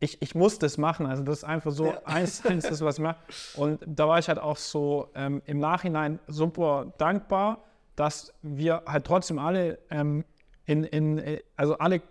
[0.00, 1.06] ich, ich muss das machen.
[1.06, 2.00] Also das ist einfach so Ja.
[2.04, 3.16] eins, eins das, was ich mache.
[3.54, 7.62] Und da war ich halt auch so ähm, im Nachhinein super dankbar,
[7.96, 10.24] dass wir halt trotzdem alle ähm,
[10.66, 12.02] in, in, äh, also alle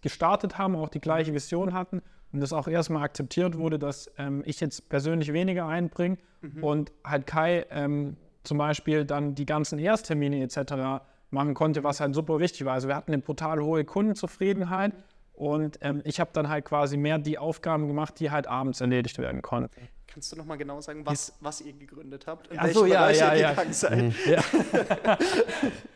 [0.00, 4.42] gestartet haben, auch die gleiche Vision hatten und das auch erstmal akzeptiert wurde, dass ähm,
[4.46, 6.18] ich jetzt persönlich weniger einbringe
[6.60, 11.04] und halt Kai ähm, zum Beispiel dann die ganzen Ersttermine etc.
[11.30, 12.74] machen konnte, was halt super wichtig war.
[12.74, 14.92] Also wir hatten eine brutal hohe Kundenzufriedenheit
[15.32, 19.18] und ähm, ich habe dann halt quasi mehr die Aufgaben gemacht, die halt abends erledigt
[19.18, 19.88] werden konnten.
[20.06, 22.46] Kannst du noch mal genau sagen, was, was ihr gegründet habt?
[22.46, 23.54] In Ach welchen so, ja, ja, ja.
[23.72, 24.14] seid?
[24.26, 24.40] Ja.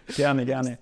[0.17, 0.79] gerne, gerne.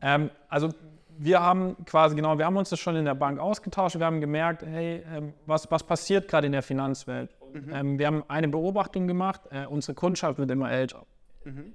[0.00, 0.70] Ähm, also
[1.18, 3.98] wir haben quasi, genau, wir haben uns das schon in der Bank ausgetauscht.
[3.98, 7.34] Wir haben gemerkt, hey, ähm, was, was passiert gerade in der Finanzwelt?
[7.56, 11.04] Und, ähm, wir haben eine Beobachtung gemacht, äh, unsere Kundschaft wird immer älter.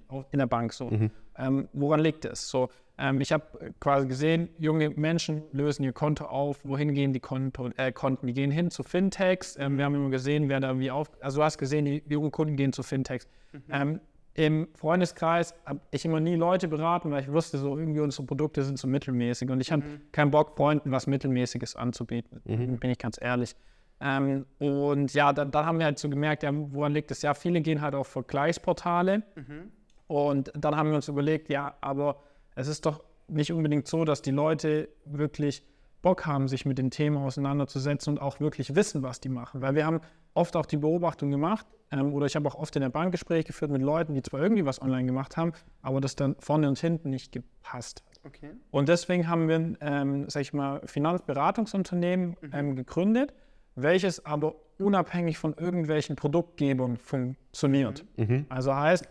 [0.09, 0.89] Auch in der Bank so.
[1.37, 2.49] Ähm, woran liegt es?
[2.49, 2.67] So,
[2.97, 6.59] ähm, ich habe quasi gesehen, junge Menschen lösen ihr Konto auf.
[6.65, 8.27] Wohin gehen die Konto, äh, Konten?
[8.27, 9.55] Die gehen hin zu Fintechs.
[9.57, 11.09] Ähm, wir haben immer gesehen, wer da wie auf.
[11.21, 13.27] Also du hast gesehen, die jungen Kunden gehen zu Fintechs.
[13.69, 14.01] Ähm,
[14.33, 18.63] Im Freundeskreis habe ich immer nie Leute beraten, weil ich wusste, so irgendwie unsere Produkte
[18.63, 22.41] sind so mittelmäßig und ich habe keinen Bock, Freunden was Mittelmäßiges anzubieten.
[22.77, 23.55] Bin ich ganz ehrlich.
[24.01, 27.21] Ähm, und ja, dann, dann, haben wir halt so gemerkt, ja, woran liegt es?
[27.21, 29.23] Ja, viele gehen halt auf Vergleichsportale.
[29.35, 29.71] Mhm.
[30.07, 32.23] Und dann haben wir uns überlegt, ja, aber
[32.55, 35.63] es ist doch nicht unbedingt so, dass die Leute wirklich
[36.01, 39.61] Bock haben, sich mit den Themen auseinanderzusetzen und auch wirklich wissen, was die machen.
[39.61, 40.01] Weil wir haben
[40.33, 43.45] oft auch die Beobachtung gemacht, ähm, oder ich habe auch oft in der Bank Gespräche
[43.45, 46.79] geführt mit Leuten, die zwar irgendwie was online gemacht haben, aber das dann vorne und
[46.79, 48.25] hinten nicht gepasst hat.
[48.25, 48.51] Okay.
[48.69, 52.49] Und deswegen haben wir, ähm, sag ich mal, Finanzberatungsunternehmen mhm.
[52.53, 53.33] ähm, gegründet,
[53.75, 58.05] welches aber unabhängig von irgendwelchen Produktgebern funktioniert.
[58.17, 58.45] Mhm.
[58.49, 59.07] Also heißt,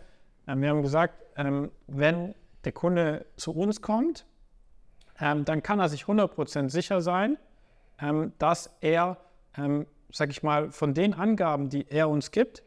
[0.47, 4.25] ähm, wir haben gesagt, ähm, wenn der Kunde zu uns kommt,
[5.19, 7.37] ähm, dann kann er sich 100% sicher sein,
[8.39, 9.17] dass er,
[10.11, 12.63] sag ich mal, von den Angaben, die er uns gibt,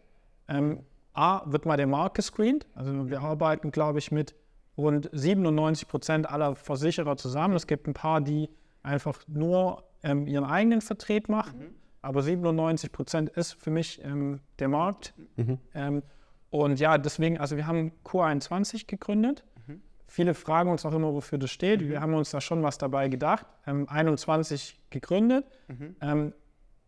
[0.47, 2.69] A, wird mal der Markt gescreent.
[2.77, 4.37] Also wir arbeiten, glaube ich, mit
[4.77, 7.57] rund 97 Prozent aller Versicherer zusammen.
[7.57, 8.49] Es gibt ein paar, die
[8.85, 11.75] einfach nur ihren eigenen Vertret machen, mhm.
[12.05, 15.15] Aber 97 Prozent ist für mich ähm, der Markt.
[15.37, 15.59] Mhm.
[15.75, 16.03] Ähm,
[16.51, 19.45] und ja, deswegen, also wir haben Q21 gegründet.
[19.67, 19.81] Mhm.
[20.07, 21.81] Viele fragen uns auch immer, wofür das steht.
[21.81, 21.89] Mhm.
[21.89, 23.47] Wir haben uns da schon was dabei gedacht.
[23.65, 25.97] 21 ähm, gegründet mhm.
[26.01, 26.33] ähm,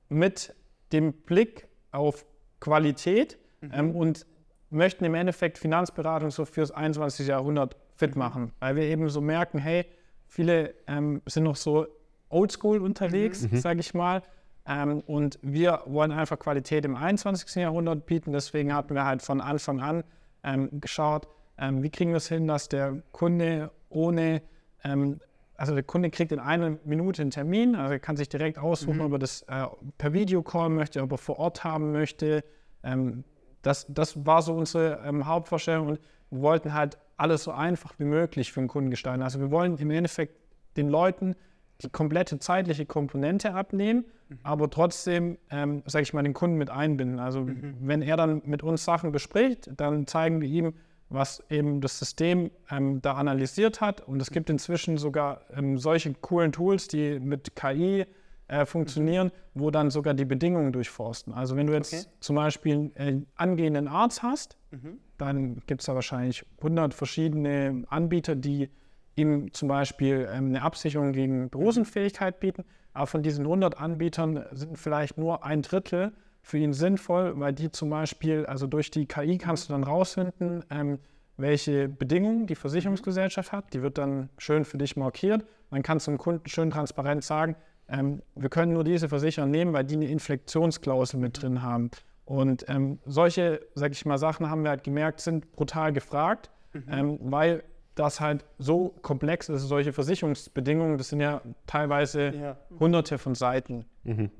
[0.08, 0.54] mit
[0.92, 2.26] dem Blick auf
[2.60, 3.70] Qualität mhm.
[3.72, 4.26] ähm, und
[4.70, 7.26] möchten im Endeffekt Finanzberatung so fürs 21.
[7.26, 8.18] Jahrhundert fit mhm.
[8.18, 9.86] machen, weil wir eben so merken, hey,
[10.26, 11.86] viele ähm, sind noch so
[12.28, 14.22] oldschool unterwegs, sage ich mal.
[14.66, 17.54] Ähm, und wir wollen einfach Qualität im 21.
[17.62, 18.32] Jahrhundert bieten.
[18.32, 20.04] Deswegen hatten wir halt von Anfang an
[20.42, 24.42] ähm, geschaut, ähm, wie kriegen wir es hin, dass der Kunde ohne,
[24.84, 25.20] ähm,
[25.56, 28.98] also der Kunde kriegt in einer Minute einen Termin, also er kann sich direkt aussuchen,
[28.98, 29.06] mhm.
[29.06, 32.44] ob er das äh, per Videocall möchte, ob er vor Ort haben möchte.
[32.82, 33.24] Ähm,
[33.62, 36.00] das, das war so unsere ähm, Hauptvorstellung und
[36.30, 39.22] wir wollten halt alles so einfach wie möglich für den Kunden gestalten.
[39.22, 40.36] Also wir wollen im Endeffekt
[40.76, 41.34] den Leuten
[41.82, 44.38] die komplette zeitliche Komponente abnehmen, mhm.
[44.42, 47.18] aber trotzdem, ähm, sage ich mal, den Kunden mit einbinden.
[47.18, 47.76] Also mhm.
[47.80, 50.74] wenn er dann mit uns Sachen bespricht, dann zeigen wir ihm,
[51.08, 54.00] was eben das System ähm, da analysiert hat.
[54.00, 58.06] Und es gibt inzwischen sogar ähm, solche coolen Tools, die mit KI
[58.48, 59.60] äh, funktionieren, mhm.
[59.60, 61.32] wo dann sogar die Bedingungen durchforsten.
[61.32, 62.06] Also wenn du jetzt okay.
[62.20, 64.98] zum Beispiel einen äh, angehenden Arzt hast, mhm.
[65.18, 68.70] dann gibt es da wahrscheinlich 100 verschiedene Anbieter, die
[69.16, 72.64] ihm zum Beispiel ähm, eine Absicherung gegen Berufsunfähigkeit bieten.
[72.92, 77.70] Aber von diesen 100 Anbietern sind vielleicht nur ein Drittel für ihn sinnvoll, weil die
[77.70, 80.98] zum Beispiel, also durch die KI kannst du dann rausfinden, ähm,
[81.36, 83.74] welche Bedingungen die Versicherungsgesellschaft hat.
[83.74, 85.44] Die wird dann schön für dich markiert.
[85.70, 87.56] Dann kannst du dem Kunden schön transparent sagen,
[87.88, 91.90] ähm, wir können nur diese Versicherer nehmen, weil die eine Inflektionsklausel mit drin haben.
[92.24, 96.84] Und ähm, solche, sag ich mal, Sachen haben wir halt gemerkt, sind brutal gefragt, mhm.
[96.90, 97.62] ähm, weil
[97.96, 102.56] das halt so komplex ist, solche Versicherungsbedingungen, das sind ja teilweise ja.
[102.78, 103.86] hunderte von Seiten.
[104.04, 104.30] Mhm.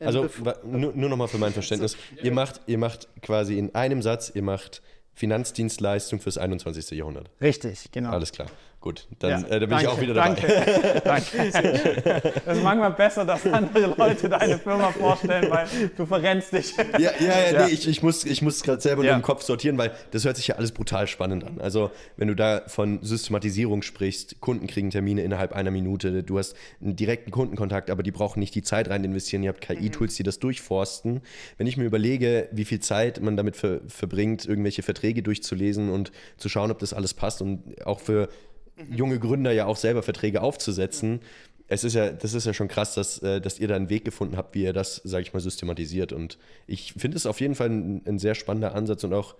[0.00, 0.28] Also
[0.64, 1.96] nur, nur nochmal für mein Verständnis.
[2.22, 4.82] Ihr macht, ihr macht quasi in einem Satz, ihr macht
[5.14, 6.90] Finanzdienstleistung fürs 21.
[6.90, 7.30] Jahrhundert.
[7.40, 8.10] Richtig, genau.
[8.10, 8.48] Alles klar.
[8.84, 10.34] Gut, dann ja, äh, da bin danke, ich auch wieder dabei.
[10.34, 12.32] Danke, danke.
[12.44, 15.66] Das ist manchmal besser, dass andere Leute deine Firma vorstellen, weil
[15.96, 16.76] du verrennst dich.
[16.76, 17.66] Ja, ja, ja, ja.
[17.66, 19.12] Nee, ich, ich muss, ich muss gerade selber ja.
[19.12, 21.62] nur im Kopf sortieren, weil das hört sich ja alles brutal spannend an.
[21.62, 26.54] Also, wenn du da von Systematisierung sprichst, Kunden kriegen Termine innerhalb einer Minute, du hast
[26.82, 29.42] einen direkten Kundenkontakt, aber die brauchen nicht die Zeit rein investieren.
[29.44, 31.22] Ihr habt KI-Tools, die das durchforsten.
[31.56, 36.12] Wenn ich mir überlege, wie viel Zeit man damit ver verbringt, irgendwelche Verträge durchzulesen und
[36.36, 38.53] zu schauen, ob das alles passt und auch für mhm.
[38.90, 41.20] Junge Gründer ja auch selber Verträge aufzusetzen.
[41.66, 44.04] Es ist ja, das ist ja schon krass, dass, äh, dass ihr da einen Weg
[44.04, 46.12] gefunden habt, wie ihr das, sage ich mal, systematisiert.
[46.12, 49.34] Und ich finde es auf jeden Fall ein, ein sehr spannender Ansatz und auch,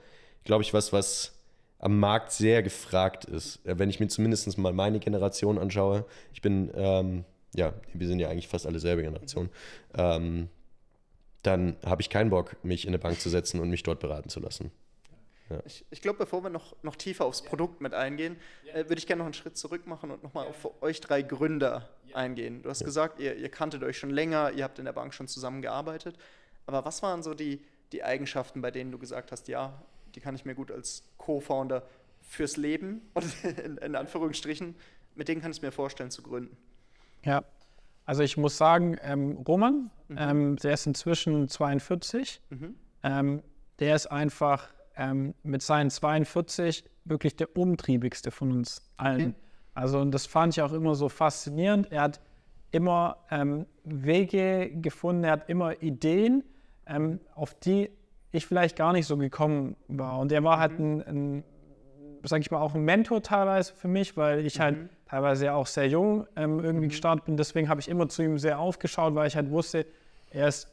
[0.44, 1.33] glaube ich, was, was
[1.79, 3.64] am Markt sehr gefragt ist.
[3.66, 8.20] Äh, wenn ich mir zumindest mal meine Generation anschaue, ich bin, ähm, ja, wir sind
[8.20, 9.51] ja eigentlich fast alle selbe Generation,
[9.97, 10.49] ähm,
[11.42, 14.31] dann habe ich keinen Bock, mich in eine Bank zu setzen und mich dort beraten
[14.31, 14.70] zu lassen.
[15.55, 15.62] Ja.
[15.67, 18.37] Ich, ich glaube, bevor wir noch, noch tiefer aufs Produkt mit eingehen,
[18.73, 21.88] äh, würde ich gerne noch einen Schritt zurück machen und nochmal auf euch drei Gründer
[22.12, 22.62] eingehen.
[22.62, 22.87] Du hast ja.
[22.87, 26.17] gesagt, ihr, ihr kanntet euch schon länger, ihr habt in der Bank schon zusammengearbeitet.
[26.67, 29.83] Aber was waren so die, die Eigenschaften, bei denen du gesagt hast, ja,
[30.14, 31.87] die kann ich mir gut als Co-Founder
[32.23, 33.03] fürs Leben,
[33.64, 34.75] in, in Anführungsstrichen,
[35.14, 36.57] mit denen kann ich mir vorstellen zu gründen?
[37.25, 37.45] Ja,
[38.07, 40.17] also ich muss sagen, ähm, Roman, mhm.
[40.19, 42.40] ähm, der ist inzwischen 42.
[42.51, 42.75] Mhm.
[43.03, 43.43] Ähm,
[43.79, 49.30] der ist einfach ähm, mit seinen 42 wirklich der umtriebigste von uns allen.
[49.30, 49.35] Okay.
[49.74, 51.90] Also und das fand ich auch immer so faszinierend.
[51.90, 52.20] Er hat
[52.70, 56.44] immer ähm, Wege gefunden, er hat immer Ideen,
[56.87, 57.90] ähm, auf die
[58.33, 60.18] ich vielleicht gar nicht so gekommen war.
[60.18, 61.02] Und er war halt mhm.
[61.07, 61.44] ein, ein
[62.24, 64.80] sage ich mal, auch ein Mentor teilweise für mich, weil ich halt mhm.
[64.80, 66.90] halt teilweise ja auch sehr jung ähm, irgendwie mhm.
[66.90, 67.37] gestartet bin.
[67.37, 69.87] Deswegen habe ich immer zu ihm sehr aufgeschaut, weil ich halt wusste,
[70.30, 70.68] er ist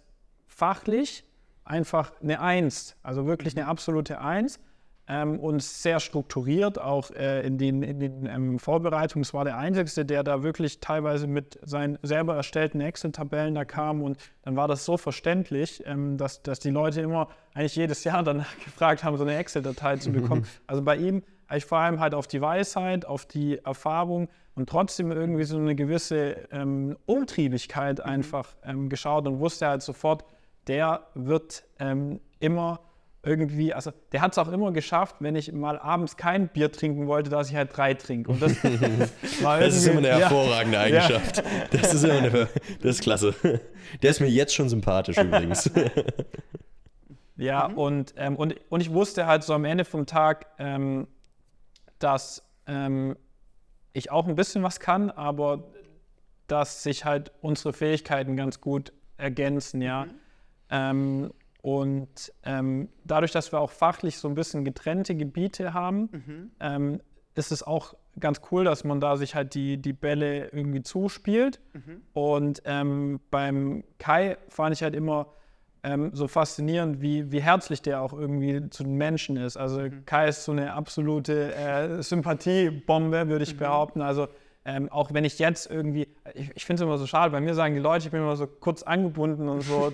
[0.48, 1.24] fachlich
[1.64, 4.60] einfach eine Eins, also wirklich eine absolute Eins
[5.08, 9.24] ähm, und sehr strukturiert, auch äh, in den, in den ähm, Vorbereitungen.
[9.24, 14.02] Es war der Einzige, der da wirklich teilweise mit seinen selber erstellten Excel-Tabellen da kam
[14.02, 18.24] und dann war das so verständlich, ähm, dass, dass die Leute immer eigentlich jedes Jahr
[18.24, 20.46] danach gefragt haben, so eine Excel-Datei zu bekommen.
[20.68, 24.70] Also bei ihm habe ich vor allem halt auf die Weisheit, auf die Erfahrung und
[24.70, 28.06] trotzdem irgendwie so eine gewisse ähm, Umtriebigkeit mhm.
[28.06, 30.24] einfach ähm, geschaut und wusste halt sofort,
[30.68, 32.82] der wird ähm, immer
[33.24, 37.08] irgendwie, also der hat es auch immer geschafft, wenn ich mal abends kein Bier trinken
[37.08, 38.32] wollte, dass ich halt drei trinke.
[38.32, 38.54] Und das,
[39.44, 41.38] das ist immer eine hervorragende ja, Eigenschaft.
[41.38, 41.44] Ja.
[41.72, 42.48] Das ist immer eine,
[42.82, 43.36] das ist klasse.
[44.02, 45.70] Der ist mir jetzt schon sympathisch übrigens.
[47.38, 47.78] Ja, mhm.
[47.78, 51.08] und, ähm, und, und ich wusste halt so am Ende vom Tag, ähm,
[52.00, 53.16] dass ähm,
[53.94, 55.72] ich auch ein bisschen was kann, aber
[56.48, 60.06] dass sich halt unsere Fähigkeiten ganz gut ergänzen, ja.
[60.06, 60.21] Mhm.
[60.72, 61.32] Ähm,
[61.62, 66.52] und ähm, dadurch, dass wir auch fachlich so ein bisschen getrennte Gebiete haben, mhm.
[66.60, 67.02] ähm,
[67.36, 71.62] ist es auch ganz cool, dass man da sich halt die, die Bälle irgendwie zuspielt.
[71.74, 72.02] Mhm.
[72.14, 75.28] Und ähm, beim Kai fand ich halt immer
[75.84, 79.58] ähm, so faszinierend, wie, wie herzlich der auch irgendwie zu den Menschen ist.
[79.58, 80.06] Also mhm.
[80.06, 83.60] Kai ist so eine absolute äh, Sympathiebombe, würde ich mhm.
[83.60, 84.02] behaupten.
[84.02, 84.28] Also
[84.64, 87.56] ähm, auch wenn ich jetzt irgendwie, ich, ich finde es immer so schade, bei mir
[87.56, 89.88] sagen die Leute, ich bin immer so kurz angebunden und so.
[89.88, 89.94] Äh,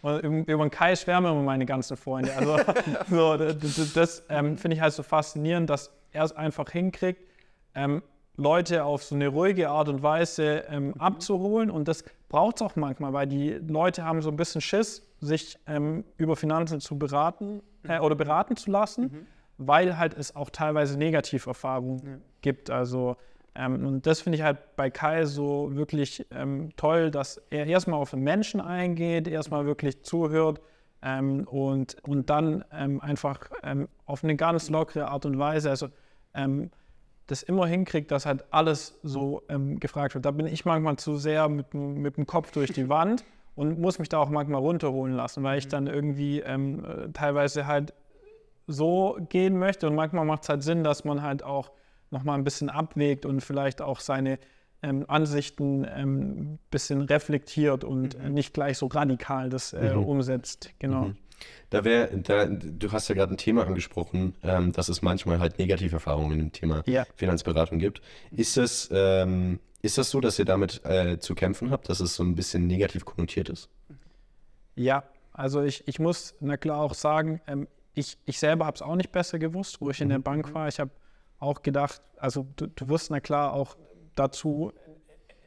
[0.00, 2.32] und über den Kai schwärmen immer meine ganzen Freunde.
[2.34, 2.58] Also
[3.10, 7.20] so, das, das ähm, finde ich halt so faszinierend, dass er es einfach hinkriegt,
[7.74, 8.02] ähm,
[8.36, 10.94] Leute auf so eine ruhige Art und Weise ähm, mhm.
[11.00, 11.70] abzuholen.
[11.70, 15.58] Und das braucht es auch manchmal, weil die Leute haben so ein bisschen Schiss, sich
[15.66, 19.26] ähm, über Finanzen zu beraten äh, oder beraten zu lassen, mhm.
[19.58, 22.16] weil halt es auch teilweise Negativerfahrungen ja.
[22.40, 22.70] gibt.
[22.70, 23.16] Also
[23.58, 27.98] ähm, und das finde ich halt bei Kai so wirklich ähm, toll, dass er erstmal
[27.98, 30.60] auf den Menschen eingeht, erstmal wirklich zuhört
[31.02, 35.88] ähm, und, und dann ähm, einfach ähm, auf eine ganz lockere Art und Weise, also
[36.34, 36.70] ähm,
[37.26, 39.42] das immer hinkriegt, dass halt alles so
[39.80, 40.24] gefragt wird.
[40.24, 43.22] Da bin ich manchmal zu sehr mit, mit dem Kopf durch die Wand
[43.54, 45.70] und muss mich da auch manchmal runterholen lassen, weil ich mhm.
[45.70, 47.92] dann irgendwie äh, teilweise halt
[48.68, 51.72] so gehen möchte und manchmal macht es halt Sinn, dass man halt auch
[52.10, 54.38] nochmal ein bisschen abwägt und vielleicht auch seine
[54.82, 58.32] ähm, Ansichten ein ähm, bisschen reflektiert und mhm.
[58.32, 60.04] nicht gleich so radikal das äh, mhm.
[60.04, 60.70] umsetzt.
[60.78, 61.06] Genau.
[61.06, 61.16] Mhm.
[61.70, 65.58] Da wäre, da, du hast ja gerade ein Thema angesprochen, ähm, dass es manchmal halt
[65.58, 67.04] Negativerfahrungen im Thema ja.
[67.14, 68.00] Finanzberatung gibt.
[68.30, 72.14] Ist das, ähm, ist das so, dass ihr damit äh, zu kämpfen habt, dass es
[72.14, 73.68] so ein bisschen negativ konnotiert ist?
[74.74, 78.82] Ja, also ich, ich muss na klar auch sagen, ähm, ich, ich selber habe es
[78.82, 80.24] auch nicht besser gewusst, wo ich in der mhm.
[80.24, 80.68] Bank war.
[80.68, 80.90] Ich habe
[81.38, 83.76] auch gedacht, also du, du wirst na klar auch
[84.14, 84.72] dazu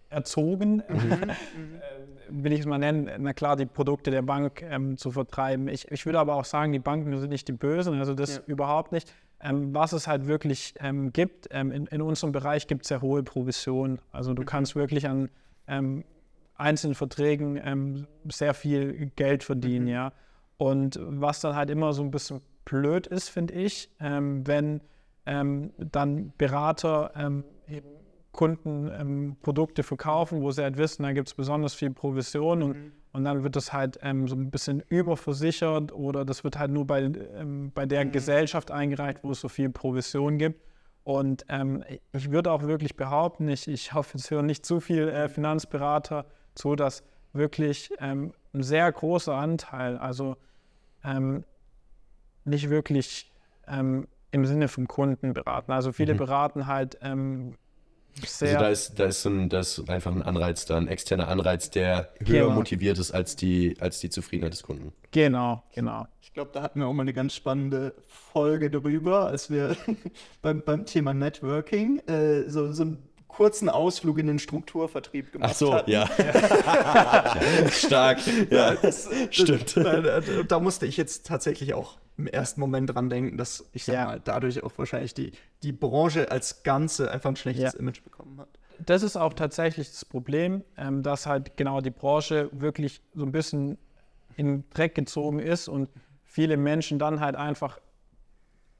[0.10, 1.30] erzogen, mhm.
[1.32, 5.68] Äh, will ich es mal nennen, na klar, die Produkte der Bank ähm, zu vertreiben.
[5.68, 8.42] Ich, ich würde aber auch sagen, die Banken sind nicht die Bösen, also das ja.
[8.46, 9.14] überhaupt nicht.
[9.42, 13.02] Ähm, was es halt wirklich ähm, gibt, ähm, in, in, unserem Bereich gibt es sehr
[13.02, 14.00] hohe Provisionen.
[14.12, 14.46] Also du mhm.
[14.46, 15.30] kannst wirklich an
[15.68, 16.06] ähm,
[16.56, 19.92] einzelnen Verträgen ähm, sehr viel Geld verdienen, mhm.
[19.92, 20.14] ja.
[20.58, 24.82] Und was dann halt immer so ein bisschen blöd ist, finde ich, wenn
[25.26, 27.90] ähm, dann Berater ähm, eben
[28.32, 32.78] Kunden ähm, Produkte verkaufen, wo sie halt wissen, da gibt es besonders viel Provision und,
[32.78, 32.92] mhm.
[33.12, 36.88] und dann wird das halt ähm, so ein bisschen überversichert oder das wird halt nur
[36.88, 38.12] bei, ähm, bei der mhm.
[38.12, 40.62] Gesellschaft eingereicht, wo es so viel Provision gibt.
[41.04, 45.12] Und ähm, ich würde auch wirklich behaupten, ich, ich hoffe, es hören nicht zu viele
[45.12, 47.04] äh, Finanzberater zu, dass
[47.34, 50.36] wirklich ein sehr großer Anteil, also
[52.44, 53.32] nicht wirklich
[54.32, 55.72] im Sinne vom Kunden beraten.
[55.72, 56.17] Also viele mhm.
[56.17, 57.56] beraten halt ähm,
[58.26, 58.60] sehr.
[58.60, 61.70] Also da ist, da ist, ein, da ist einfach ein Anreiz da, ein externer Anreiz,
[61.70, 62.52] der höher genau.
[62.52, 64.94] motiviert ist als die, als die Zufriedenheit des Kunden.
[65.12, 66.08] Genau, genau.
[66.22, 69.76] Ich glaube, da hatten wir auch mal eine ganz spannende Folge darüber, als wir
[70.41, 75.58] beim, beim Thema Networking äh, so, so ein kurzen Ausflug in den Strukturvertrieb gemacht Ach
[75.58, 75.89] so, hatten.
[75.89, 76.08] ja.
[77.72, 78.20] Stark.
[78.50, 79.78] Ja, das, stimmt.
[79.78, 83.94] Da, da, musste ich jetzt tatsächlich auch im ersten Moment dran denken, dass ich sag
[83.94, 84.06] ja.
[84.06, 85.32] mal, dadurch auch wahrscheinlich die,
[85.64, 87.80] die Branche als Ganze einfach ein schlechtes ja.
[87.80, 88.48] Image bekommen hat.
[88.86, 93.32] Das ist auch tatsächlich das Problem, ähm, dass halt genau die Branche wirklich so ein
[93.32, 93.78] bisschen
[94.38, 95.90] in den Dreck gezogen ist und
[96.24, 97.80] viele Menschen dann halt einfach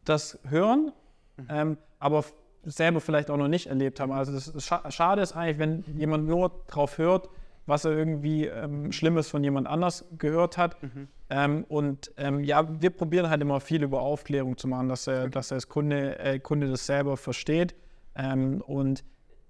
[0.06, 0.92] das hören,
[1.38, 1.48] mhm.
[1.50, 2.24] ähm, aber
[2.64, 4.12] selber vielleicht auch noch nicht erlebt haben.
[4.12, 7.30] Also das ist schade ist eigentlich, wenn jemand nur drauf hört,
[7.66, 10.82] was er irgendwie ähm, Schlimmes von jemand anders gehört hat.
[10.82, 11.08] Mhm.
[11.30, 15.24] Ähm, und ähm, ja, wir probieren halt immer viel über Aufklärung zu machen, dass er,
[15.24, 15.32] okay.
[15.32, 17.76] dass er als Kunde, äh, Kunde das selber versteht.
[18.16, 19.04] Ähm, und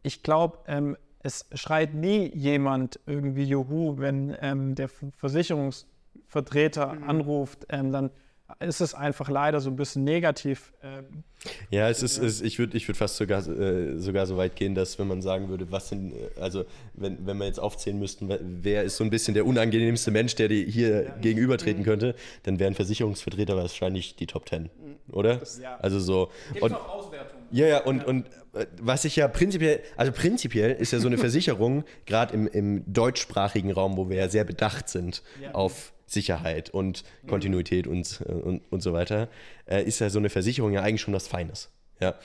[0.04, 7.04] ich glaube, ähm, es schreit nie jemand irgendwie Juhu, wenn ähm, der Versicherungsvertreter mhm.
[7.04, 8.10] anruft, dann
[8.60, 10.74] ist es einfach leider so ein bisschen negativ.
[10.84, 11.24] Ähm,
[11.70, 14.76] ja, es ist, es, ich würde ich würd fast sogar, äh, sogar so weit gehen,
[14.76, 18.30] dass wenn man sagen würde, was sind, äh, also wenn, wenn wir jetzt aufzählen müssten,
[18.62, 21.18] wer ist so ein bisschen der unangenehmste Mensch, der dir hier ja.
[21.18, 21.86] gegenübertreten mhm.
[21.86, 25.14] könnte, dann wären Versicherungsvertreter wahrscheinlich die Top Ten, mhm.
[25.14, 25.38] oder?
[25.38, 25.78] Das, ja.
[25.78, 26.32] Also so.
[26.52, 27.44] Gibt und, auch Auswertungen.
[27.52, 28.06] Ja, ja, und, ja.
[28.06, 32.48] und äh, was ich ja prinzipiell, also prinzipiell ist ja so eine Versicherung, gerade im,
[32.48, 38.32] im deutschsprachigen Raum, wo wir ja sehr bedacht sind auf Sicherheit und Kontinuität und, äh,
[38.32, 39.30] und, und so weiter,
[39.66, 41.70] äh, ist ja so eine Versicherung ja eigentlich schon was Feines.
[42.00, 42.16] Ja?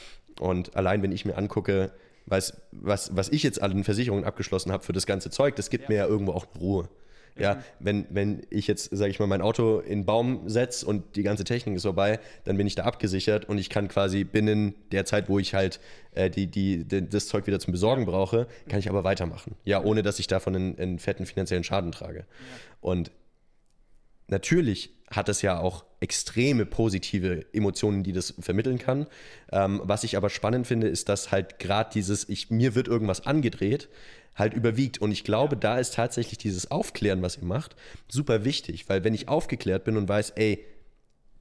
[0.40, 1.92] Und allein, wenn ich mir angucke,
[2.27, 5.85] was, was, was ich jetzt an Versicherungen abgeschlossen habe für das ganze Zeug, das gibt
[5.85, 5.88] ja.
[5.90, 6.88] mir ja irgendwo auch Ruhe.
[7.38, 11.16] Ja, wenn, wenn ich jetzt, sage ich mal, mein Auto in den Baum setze und
[11.16, 14.75] die ganze Technik ist vorbei, dann bin ich da abgesichert und ich kann quasi binnen
[14.90, 15.79] der Zeit, wo ich halt
[16.12, 19.55] äh, die, die, die, das Zeug wieder zum Besorgen brauche, kann ich aber weitermachen.
[19.64, 22.20] Ja, ohne dass ich davon einen, einen fetten finanziellen Schaden trage.
[22.20, 22.25] Ja.
[22.81, 23.11] Und
[24.28, 29.06] natürlich hat es ja auch extreme positive Emotionen, die das vermitteln kann.
[29.52, 33.26] Ähm, was ich aber spannend finde, ist, dass halt gerade dieses, ich, mir wird irgendwas
[33.26, 33.88] angedreht,
[34.34, 34.98] halt überwiegt.
[34.98, 37.76] Und ich glaube, da ist tatsächlich dieses Aufklären, was ihr macht,
[38.08, 40.64] super wichtig, weil wenn ich aufgeklärt bin und weiß, ey,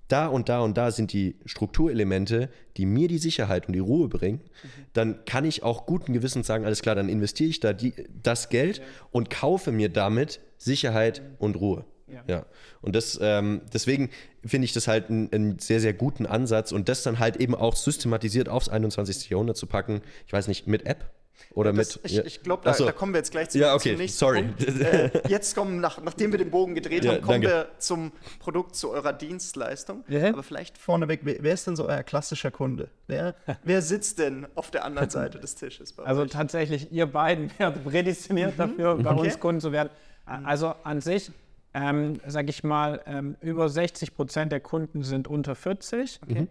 [0.07, 4.07] da und da und da sind die Strukturelemente, die mir die Sicherheit und die Ruhe
[4.07, 4.67] bringen, mhm.
[4.93, 8.49] dann kann ich auch guten Gewissens sagen, alles klar, dann investiere ich da die, das
[8.49, 8.83] Geld ja.
[9.11, 11.35] und kaufe mir damit Sicherheit mhm.
[11.39, 11.85] und Ruhe.
[12.15, 12.23] Ja.
[12.27, 12.45] ja.
[12.81, 14.09] Und das, ähm, deswegen
[14.45, 17.75] finde ich das halt einen, sehr, sehr guten Ansatz und das dann halt eben auch
[17.75, 19.29] systematisiert aufs 21.
[19.29, 20.01] Jahrhundert zu packen.
[20.27, 21.11] Ich weiß nicht, mit App
[21.51, 22.11] oder das, mit.
[22.11, 23.91] Ich, ich glaube, da, da, kommen wir jetzt gleich zu, ja, okay.
[23.91, 24.43] zum nächsten Sorry.
[24.43, 24.81] Punkt.
[24.81, 27.69] Äh, jetzt kommen, nach, nachdem wir den Bogen gedreht ja, haben, kommen danke.
[27.69, 30.03] wir zum Produkt, zu eurer Dienstleistung.
[30.07, 30.29] Ja.
[30.29, 32.89] Aber vielleicht vorneweg, wer, wer ist denn so euer klassischer Kunde?
[33.07, 35.97] Wer, wer sitzt denn auf der anderen Seite des Tisches?
[35.99, 36.31] also euch?
[36.31, 38.57] tatsächlich, ihr beiden werdet prädestiniert mhm.
[38.57, 39.19] dafür, bei okay.
[39.27, 39.89] uns Kunden zu werden.
[40.25, 41.31] Also an sich
[41.75, 46.21] ähm, sage ich mal, ähm, über 60 Prozent der Kunden sind unter 40.
[46.23, 46.41] Okay.
[46.41, 46.47] Mhm.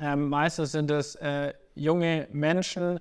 [0.00, 3.00] Ähm, meistens sind es äh, junge Menschen,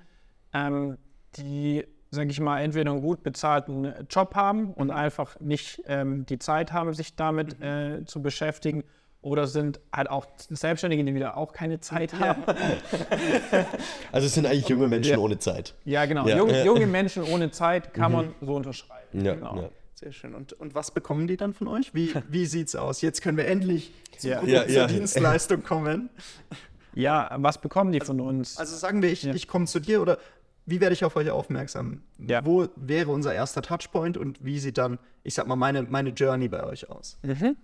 [0.53, 0.97] ähm,
[1.37, 6.39] die, sage ich mal, entweder einen gut bezahlten Job haben und einfach nicht ähm, die
[6.39, 7.65] Zeit haben, sich damit mhm.
[7.65, 8.83] äh, zu beschäftigen.
[9.23, 12.41] Oder sind halt auch Selbstständige, die wieder auch keine Zeit haben.
[14.11, 15.19] also es sind eigentlich junge Menschen ja.
[15.19, 15.75] ohne Zeit.
[15.85, 16.27] Ja, genau.
[16.27, 16.37] Ja.
[16.37, 18.17] Junge, junge, Menschen ohne Zeit kann mhm.
[18.17, 19.23] man so unterschreiben.
[19.23, 19.69] Ja, genau.
[20.01, 20.33] Sehr schön.
[20.33, 21.93] Und, und was bekommen die dann von euch?
[21.93, 23.01] Wie, wie sieht es aus?
[23.01, 24.39] Jetzt können wir endlich ja.
[24.39, 24.87] Produkt, ja, ja.
[24.87, 26.09] zur Dienstleistung kommen.
[26.93, 28.57] Ja, was bekommen die also, von uns?
[28.57, 30.17] Also sagen wir, ich, ich komme zu dir oder
[30.65, 32.01] wie werde ich auf euch aufmerksam?
[32.43, 36.49] Wo wäre unser erster Touchpoint und wie sieht dann, ich sag mal, meine, meine Journey
[36.49, 37.17] bei euch aus?
[37.23, 37.55] Mhm.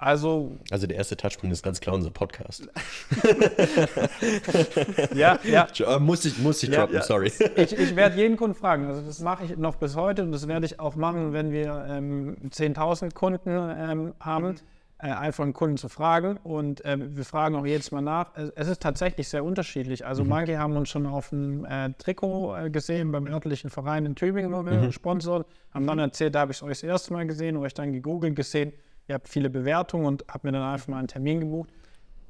[0.00, 2.68] Also, also der erste Touchpoint ist ganz klar unser Podcast.
[5.12, 5.66] ja, ja.
[5.76, 7.02] Äh, muss ich, muss ich ja, droppen, ja.
[7.02, 7.32] sorry.
[7.56, 8.86] Ich, ich werde jeden Kunden fragen.
[8.86, 11.84] Also das mache ich noch bis heute und das werde ich auch machen, wenn wir
[11.90, 14.54] ähm, 10.000 Kunden ähm, haben.
[15.00, 18.32] Äh, einfach einen Kunden zu fragen und äh, wir fragen auch jedes Mal nach.
[18.56, 20.04] Es ist tatsächlich sehr unterschiedlich.
[20.04, 20.30] Also mhm.
[20.30, 24.52] manche haben uns schon auf einem äh, Trikot äh, gesehen beim örtlichen Verein in Tübingen,
[24.52, 24.90] wo wir mhm.
[24.90, 27.92] sponsern, haben dann erzählt, da habe ich es euch das erste Mal gesehen, euch dann
[27.92, 28.72] gegoogelt gesehen
[29.08, 31.70] ihr habt viele Bewertungen und habe mir dann einfach mal einen Termin gebucht.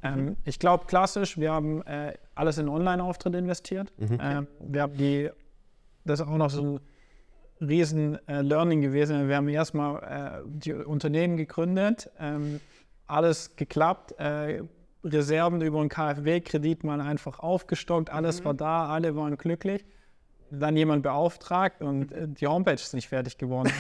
[0.03, 3.93] Ähm, ich glaube, klassisch, wir haben äh, alles in Online-Auftritt investiert.
[3.99, 4.19] Mhm.
[4.23, 5.29] Ähm, wir haben die,
[6.05, 6.81] das ist auch noch so ein
[7.69, 9.29] riesen äh, Learning gewesen.
[9.29, 12.61] Wir haben erstmal äh, die Unternehmen gegründet, ähm,
[13.09, 14.63] alles geklappt, äh,
[15.03, 18.45] Reserven über einen KfW-Kredit mal einfach aufgestockt, alles mhm.
[18.45, 19.85] war da, alle waren glücklich
[20.51, 23.73] dann jemand beauftragt und äh, die Homepage ist nicht fertig geworden.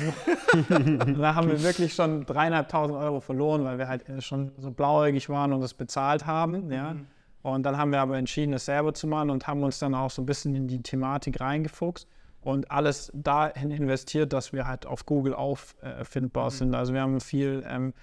[1.19, 5.29] da haben wir wirklich schon dreieinhalbtausend Euro verloren, weil wir halt äh, schon so blauäugig
[5.29, 6.71] waren und es bezahlt haben.
[6.71, 6.95] Ja.
[6.95, 7.07] Mhm.
[7.43, 10.11] Und dann haben wir aber entschieden, es selber zu machen und haben uns dann auch
[10.11, 12.07] so ein bisschen in die Thematik reingefuchst
[12.41, 16.75] und alles dahin investiert, dass wir halt auf Google auffindbar äh, sind.
[16.75, 17.95] Also wir haben viel ähm,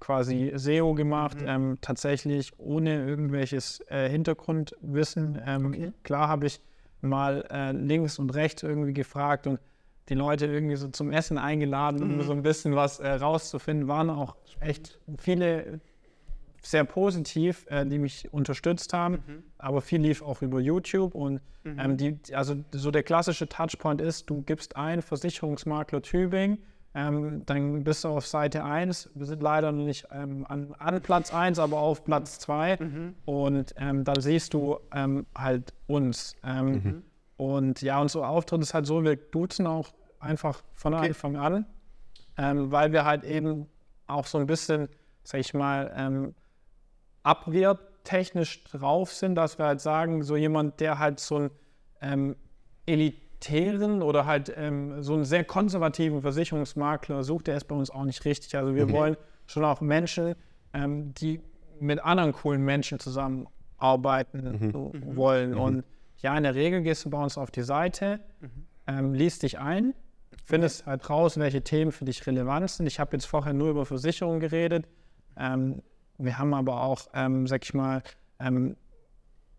[0.00, 1.48] quasi SEO gemacht, mhm.
[1.48, 5.40] ähm, tatsächlich ohne irgendwelches äh, Hintergrundwissen.
[5.46, 5.92] Ähm, okay.
[6.02, 6.60] Klar habe ich
[7.02, 9.58] mal äh, links und rechts irgendwie gefragt und
[10.08, 12.22] die Leute irgendwie so zum Essen eingeladen, um mhm.
[12.22, 13.88] so ein bisschen was äh, rauszufinden.
[13.88, 15.80] Waren auch echt viele
[16.62, 19.42] sehr positiv, äh, die mich unterstützt haben, mhm.
[19.58, 21.78] aber viel lief auch über YouTube und mhm.
[21.78, 26.58] ähm, die, also so der klassische Touchpoint ist, du gibst ein Versicherungsmakler Tübingen
[26.94, 29.10] ähm, dann bist du auf Seite 1.
[29.14, 32.76] Wir sind leider noch nicht ähm, an, an, Platz 1, aber auf Platz 2.
[32.76, 33.14] Mhm.
[33.24, 36.36] Und ähm, dann siehst du ähm, halt uns.
[36.44, 37.02] Ähm, mhm.
[37.38, 41.08] Und ja, unser Auftritt ist halt so, wir duzen auch einfach von okay.
[41.08, 41.66] Anfang an,
[42.36, 43.66] ähm, weil wir halt eben
[44.06, 44.88] auch so ein bisschen,
[45.24, 46.34] sag ich mal,
[47.22, 51.48] abwehrtechnisch drauf sind, dass wir halt sagen, so jemand, der halt so
[52.00, 52.36] ein
[52.84, 57.90] Elite elitären oder halt ähm, so einen sehr konservativen Versicherungsmakler sucht, der ist bei uns
[57.90, 58.56] auch nicht richtig.
[58.56, 58.92] Also wir Okay.
[58.92, 59.16] wollen
[59.46, 60.34] schon auch Menschen,
[60.72, 61.40] ähm, die
[61.80, 64.72] mit anderen coolen Menschen zusammenarbeiten
[65.16, 65.54] wollen.
[65.54, 65.84] Und
[66.18, 68.20] ja, in der Regel gehst du bei uns auf die Seite,
[68.86, 69.94] ähm, liest dich ein,
[70.44, 72.86] findest halt raus, welche Themen für dich relevant sind.
[72.86, 74.86] Ich habe jetzt vorher nur über Versicherungen geredet.
[75.36, 75.82] Ähm,
[76.18, 78.02] wir haben aber auch, ähm, sag ich mal,
[78.38, 78.76] ähm,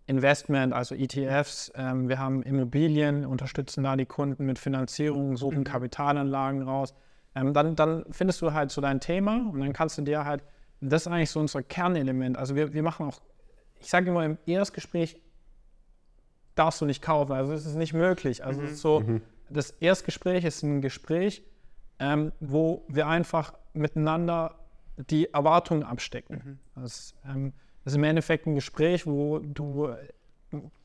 [0.06, 1.72] Investment, also ETFs.
[1.76, 6.94] Ähm, wir haben Immobilien, unterstützen da die Kunden mit Finanzierung, suchen Kapitalanlagen raus.
[7.36, 10.44] Ähm, dann, dann findest du halt so dein Thema und dann kannst du dir halt,
[10.82, 12.38] das ist eigentlich so unser Kernelement.
[12.38, 13.22] Also wir, wir machen auch,
[13.80, 15.20] ich sage immer im Erstgespräch,
[16.56, 17.32] darfst du nicht kaufen.
[17.32, 18.44] Also es ist nicht möglich.
[18.46, 19.04] Also es ist so,
[19.50, 21.44] das Erstgespräch ist ein Gespräch,
[22.00, 24.56] ähm, wo wir einfach miteinander
[24.98, 26.60] die Erwartungen abstecken.
[26.76, 27.54] Das, ähm,
[27.84, 29.90] das ist im Endeffekt ein Gespräch, wo du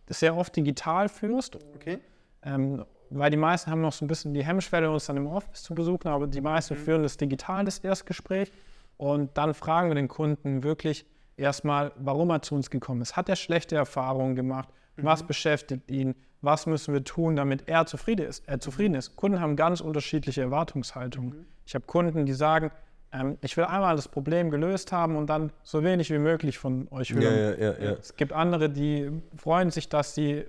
[0.09, 1.99] sehr oft digital führst, Okay.
[2.43, 5.63] ähm, weil die meisten haben noch so ein bisschen die Hemmschwelle, uns dann im Office
[5.63, 8.53] zu besuchen, aber die meisten führen das digital, das Erstgespräch.
[8.99, 13.17] Und dann fragen wir den Kunden wirklich erstmal, warum er zu uns gekommen ist.
[13.17, 14.69] Hat er schlechte Erfahrungen gemacht?
[14.97, 16.17] Was beschäftigt ihn?
[16.41, 18.47] Was müssen wir tun, damit er zufrieden ist?
[18.49, 19.15] Er zufrieden ist.
[19.17, 21.47] Kunden haben ganz unterschiedliche Erwartungshaltungen.
[21.65, 22.71] Ich habe Kunden, die sagen,
[23.13, 26.89] ähm, ich will einmal das Problem gelöst haben und dann so wenig wie möglich von
[26.91, 27.23] euch hören.
[27.23, 27.93] Ja, ja, ja.
[27.93, 30.45] Es gibt andere, die freuen sich, dass sie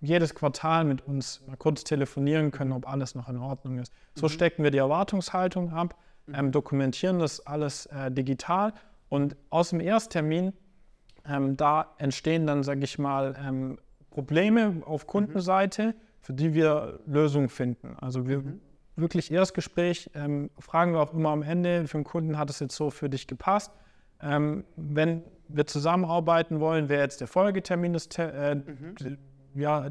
[0.00, 3.92] jedes Quartal mit uns mal kurz telefonieren können, ob alles noch in Ordnung ist.
[4.14, 5.96] So stecken wir die Erwartungshaltung ab,
[6.32, 8.74] ähm, dokumentieren das alles äh, digital
[9.08, 10.52] und aus dem Ersttermin,
[11.26, 13.78] ähm, da entstehen dann, sage ich mal, ähm,
[14.10, 17.96] Probleme auf Kundenseite, für die wir Lösungen finden.
[18.00, 18.42] Also wir
[18.98, 22.76] wirklich Erstgespräch ähm, fragen wir auch immer am Ende, für den Kunden hat es jetzt
[22.76, 23.72] so für dich gepasst.
[24.22, 29.16] Ähm, wenn wir zusammenarbeiten wollen, wäre jetzt der Folgetermin das, Te- äh, d-
[29.54, 29.88] ja,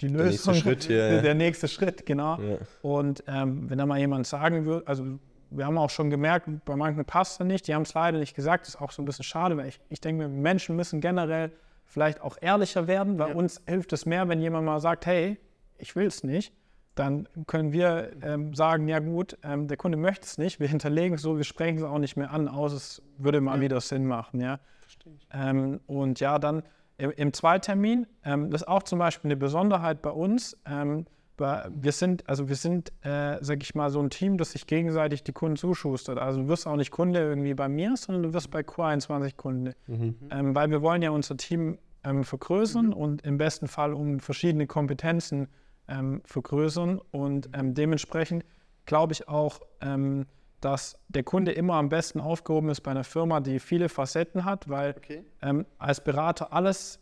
[0.00, 0.26] die Lösung.
[0.28, 1.20] nächste Schritt, ja.
[1.20, 2.38] Der nächste Schritt, genau.
[2.40, 2.58] Ja.
[2.82, 5.04] Und ähm, wenn da mal jemand sagen würde, also
[5.50, 8.36] wir haben auch schon gemerkt, bei manchen passt es nicht, die haben es leider nicht
[8.36, 11.00] gesagt, das ist auch so ein bisschen schade, weil ich, ich denke mir, Menschen müssen
[11.00, 11.50] generell
[11.86, 13.34] vielleicht auch ehrlicher werden, weil Ja.
[13.34, 15.38] uns hilft es mehr, wenn jemand mal sagt, hey,
[15.78, 16.52] ich will es nicht,
[16.94, 21.14] dann können wir ähm, sagen, ja gut, ähm, der Kunde möchte es nicht, wir hinterlegen
[21.14, 23.60] es so, wir sprechen es auch nicht mehr an, außer es würde mal Ja.
[23.62, 24.58] wieder Sinn machen, ja.
[24.80, 25.26] Verstehe ich.
[25.32, 26.62] Ähm, und ja, dann
[26.98, 30.56] im, im Zweitermin, ähm, das ist auch zum Beispiel eine Besonderheit bei uns.
[30.66, 34.52] Ähm, bei- wir sind, also wir sind, äh, sag ich mal, so ein Team, das
[34.52, 36.18] sich gegenseitig die Kunden zuschustert.
[36.18, 39.74] Also du wirst auch nicht Kunde irgendwie bei mir, sondern du wirst bei Q21 Kunde.
[39.88, 41.78] Ähm, weil wir wollen ja unser Team
[42.22, 45.48] vergrößern und im besten Fall um verschiedene Kompetenzen
[45.90, 47.00] ähm, vergrößern.
[47.10, 48.44] Und ähm, dementsprechend
[48.86, 50.26] glaube ich auch, ähm,
[50.60, 54.68] dass der Kunde immer am besten aufgehoben ist bei einer Firma, die viele Facetten hat,
[54.68, 55.24] weil Okay.
[55.42, 56.98] ähm, als Berater alles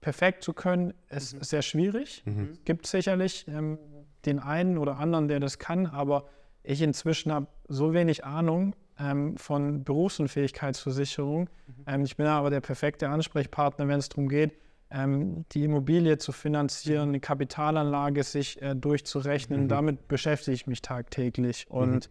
[0.00, 2.22] perfekt zu können, ist sehr schwierig.
[2.52, 3.78] Es gibt sicherlich ähm,
[4.26, 6.24] den einen oder anderen, der das kann, aber
[6.62, 11.48] ich inzwischen habe so wenig Ahnung ähm, von Berufsunfähigkeitsversicherung.
[11.86, 14.52] Ähm, ich bin aber der perfekte Ansprechpartner, wenn es darum geht,
[14.90, 19.68] ähm, die Immobilie zu finanzieren, eine Kapitalanlage sich äh, durchzurechnen.
[19.68, 21.66] Damit beschäftige ich mich tagtäglich.
[21.68, 22.10] Und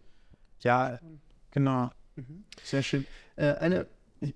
[0.60, 0.98] ja,
[1.50, 1.90] genau.
[2.62, 3.06] Sehr schön.
[3.36, 3.86] Äh, eine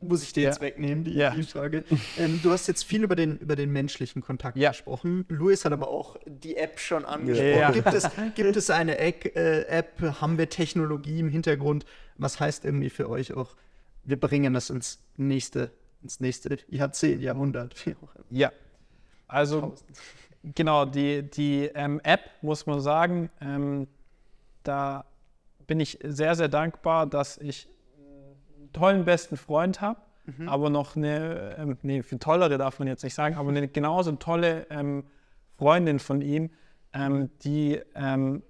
[0.00, 0.48] muss ich dir Ja.
[0.50, 1.30] jetzt wegnehmen, die, Ja.
[1.34, 1.82] die Frage.
[2.16, 4.70] Ähm, du hast jetzt viel über den, über den menschlichen Kontakt Ja.
[4.70, 5.24] gesprochen.
[5.28, 7.50] Luis hat aber auch die App schon angesprochen.
[7.58, 7.70] Ja.
[7.72, 10.00] Gibt, es, gibt es eine Eck, äh, App?
[10.20, 11.84] Haben wir Technologie im Hintergrund?
[12.16, 13.56] Was heißt irgendwie für euch auch,
[14.04, 15.72] wir bringen das ins nächste,
[16.02, 17.74] ins nächste Jahrzehnt, Jahrhundert?
[17.86, 18.24] wie auch immer.
[18.30, 18.52] Ja.
[19.28, 19.98] Also Tausend.
[20.42, 23.86] Genau, die, die ähm, App, muss man sagen, ähm,
[24.64, 25.04] da
[25.66, 27.68] bin ich sehr, sehr dankbar, dass ich
[28.58, 30.00] einen tollen besten Freund habe,
[30.46, 34.12] aber noch eine, ähm, nee, viel tollere darf man jetzt nicht sagen, aber eine genauso
[34.12, 35.04] tolle ähm,
[35.58, 36.50] Freundin von ihm,
[36.92, 38.42] ähm, die ähm,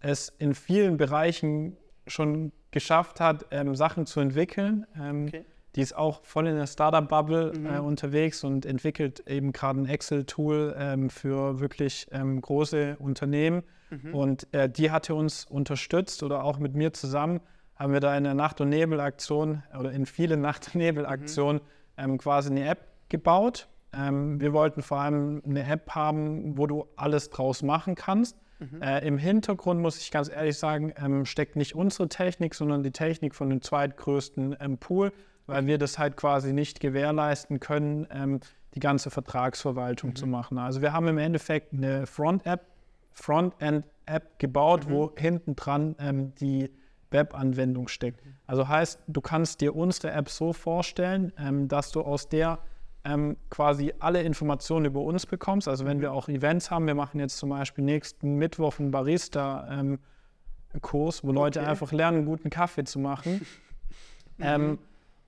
[0.00, 1.76] es in vielen Bereichen
[2.06, 4.86] schon geschafft hat, ähm, Sachen zu entwickeln.
[4.92, 5.44] Okay.
[5.76, 7.66] Die ist auch voll in der Startup-Bubble Mhm.
[7.66, 13.62] äh, unterwegs und entwickelt eben gerade ein Excel-Tool ähm, für wirklich ähm, große Unternehmen.
[13.90, 14.14] Mhm.
[14.14, 17.40] Und äh, die hatte uns unterstützt oder auch mit mir zusammen
[17.76, 21.60] haben wir da in der Nacht- und Nebel-Aktion oder in vielen Nacht- und Nebel-Aktionen
[21.98, 23.66] ähm, quasi eine App gebaut.
[23.92, 28.36] Ähm, wir wollten vor allem eine App haben, wo du alles draus machen kannst.
[28.80, 32.92] Äh, Im Hintergrund, muss ich ganz ehrlich sagen, ähm, steckt nicht unsere Technik, sondern die
[32.92, 35.12] Technik von dem zweitgrößten ähm, Pool,
[35.46, 38.40] weil wir das halt quasi nicht gewährleisten können, ähm,
[38.74, 40.58] die ganze Vertragsverwaltung zu machen.
[40.58, 42.66] Also wir haben im Endeffekt eine Front-App,
[43.12, 46.70] Frontend-App gebaut, wo hinten dran ähm, die
[47.10, 48.20] Webanwendung steckt.
[48.46, 52.58] Also heißt, du kannst dir unsere App so vorstellen, ähm, dass du aus der
[53.04, 55.68] ähm, quasi alle Informationen über uns bekommst.
[55.68, 61.22] Also wenn wir auch Events haben, wir machen jetzt zum Beispiel nächsten Mittwoch einen Barista-Kurs,
[61.22, 61.68] wo Leute Okay.
[61.68, 63.46] einfach lernen, guten Kaffee zu machen.
[64.40, 64.78] ähm,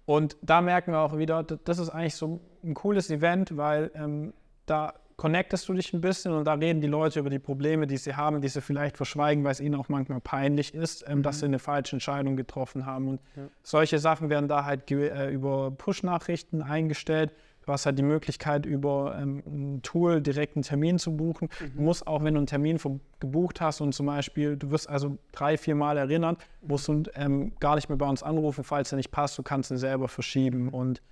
[0.07, 4.33] und da merken wir auch wieder, das ist eigentlich so ein cooles Event, weil ähm,
[4.65, 7.97] da connectest du dich ein bisschen und da reden die Leute über die Probleme, die
[7.97, 11.41] sie haben, die sie vielleicht verschweigen, weil es ihnen auch manchmal peinlich ist, ähm, dass
[11.41, 13.09] sie eine falsche Entscheidung getroffen haben.
[13.09, 13.21] Und
[13.63, 17.33] solche Sachen werden da halt äh, über Push-Nachrichten eingestellt.
[17.67, 21.49] Du hast halt die Möglichkeit, über ähm, ein Tool direkt einen Termin zu buchen.
[21.75, 22.79] Du musst auch, wenn du einen Termin
[23.19, 27.53] gebucht hast und zum Beispiel, du wirst also drei, vier Mal erinnert, musst du ähm,
[27.59, 29.37] gar nicht mehr bei uns anrufen, falls er nicht passt.
[29.37, 30.69] Du kannst ihn selber verschieben.
[30.69, 31.03] Und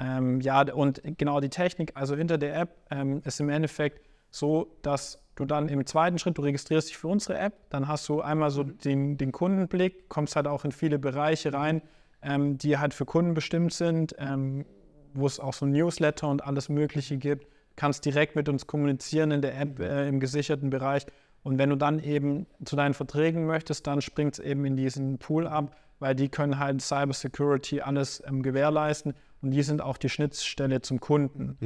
[0.00, 4.76] ähm, ja, und genau die Technik, also hinter der App, ähm, ist im Endeffekt so,
[4.82, 8.20] dass du dann im zweiten Schritt, du registrierst dich für unsere App, dann hast du
[8.22, 11.80] einmal so den, den Kundenblick, kommst halt auch in viele Bereiche rein,
[12.22, 14.66] ähm, die halt für Kunden bestimmt sind, ähm,
[15.16, 17.46] wo es auch so Newsletter und alles Mögliche gibt,
[17.76, 21.06] kannst direkt mit uns kommunizieren in der App äh, im gesicherten Bereich.
[21.42, 25.18] Und wenn du dann eben zu deinen Verträgen möchtest, dann springt es eben in diesen
[25.18, 30.08] Pool ab, weil die können halt Cybersecurity alles ähm, gewährleisten und die sind auch die
[30.08, 31.56] Schnittstelle zum Kunden.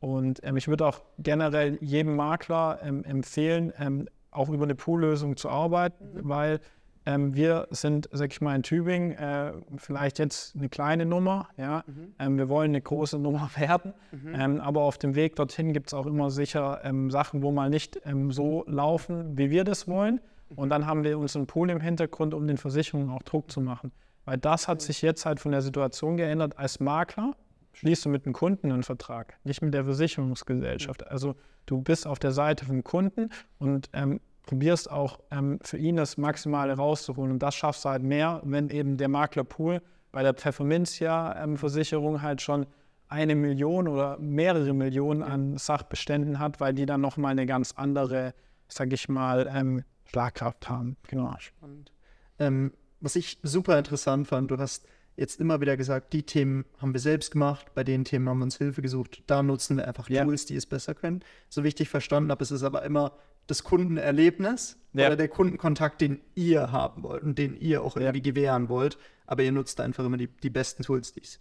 [0.00, 5.36] Und ähm, ich würde auch generell jedem Makler ähm, empfehlen, ähm, auch über eine Poollösung
[5.36, 6.60] zu arbeiten, weil
[7.08, 11.82] ähm, wir sind, sag ich mal, in Tübingen äh, vielleicht jetzt eine kleine Nummer, ja.
[12.18, 13.94] Ähm, wir wollen eine große Nummer werden,
[14.34, 17.70] ähm, aber auf dem Weg dorthin gibt es auch immer sicher ähm, Sachen, wo mal
[17.70, 20.20] nicht ähm, so laufen, wie wir das wollen.
[20.54, 23.90] Und dann haben wir unseren Pool im Hintergrund, um den Versicherungen auch Druck zu machen.
[24.26, 26.58] Weil das hat sich jetzt halt von der Situation geändert.
[26.58, 27.32] Als Makler
[27.72, 31.06] schließt du mit dem Kunden einen Vertrag, nicht mit der Versicherungsgesellschaft.
[31.06, 35.96] Also du bist auf der Seite vom Kunden und ähm, probierst auch ähm, für ihn
[35.96, 37.32] das Maximale rauszuholen.
[37.32, 42.66] Und das schaffst du halt mehr, wenn eben der Maklerpool bei der Pfefferminzia-Versicherung halt schon
[43.08, 48.34] eine Million oder mehrere Millionen an Sachbeständen hat, weil die dann nochmal eine ganz andere,
[48.68, 50.96] sag ich mal, ähm, Schlagkraft haben.
[51.08, 51.34] Genau.
[51.60, 51.92] Und,
[52.38, 54.86] ähm, was ich super interessant fand, du hast
[55.16, 58.44] jetzt immer wieder gesagt, die Themen haben wir selbst gemacht, bei den Themen haben wir
[58.44, 60.24] uns Hilfe gesucht, da nutzen wir einfach Ja.
[60.24, 61.20] Tools, die es besser können.
[61.50, 63.12] So wie ich dich verstanden habe, ist es aber immer
[63.48, 65.06] das Kundenerlebnis Ja.
[65.08, 68.96] oder der Kundenkontakt, den ihr haben wollt und den ihr auch irgendwie gewähren wollt,
[69.26, 71.40] aber ihr nutzt einfach immer die, die besten Tools, die es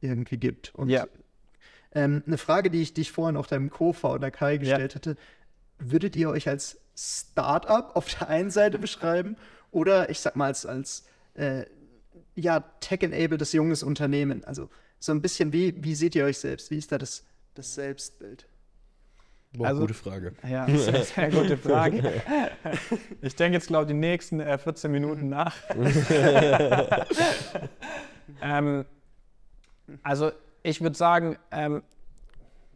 [0.00, 0.74] irgendwie gibt.
[0.74, 1.06] Und Ja.
[1.92, 5.16] ähm, eine Frage, die ich, die ich vorhin auch deinem Co-Founder Kai gestellt hatte,
[5.78, 9.36] würdet ihr euch als Startup auf der einen Seite beschreiben
[9.70, 11.04] oder ich sag mal als, als
[11.34, 11.64] äh,
[12.34, 14.44] ja, tech-enabledes junges Unternehmen?
[14.44, 16.70] Also so ein bisschen, wie, wie seht ihr euch selbst?
[16.70, 18.46] Wie ist da das, das Selbstbild?
[19.56, 20.32] Boah, Also- gute Frage.
[20.48, 22.02] Ja, sehr, sehr gute Frage.
[23.22, 25.54] Ich denke jetzt, glaube ich, die nächsten äh, 14 Minuten nach.
[28.42, 28.84] ähm,
[30.02, 30.30] also
[30.62, 31.82] ich würde sagen, ähm,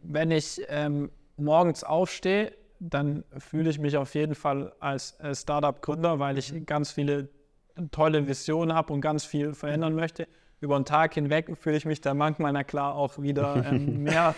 [0.03, 6.19] wenn ich ähm, morgens aufstehe, dann fühle ich mich auf jeden Fall als äh, Startup-Gründer,
[6.19, 7.29] weil ich ganz viele
[7.91, 10.27] tolle Visionen habe und ganz viel verändern möchte.
[10.61, 14.35] Über den Tag hinweg fühle ich mich da manchmal, na klar, auch wieder ähm, mehr,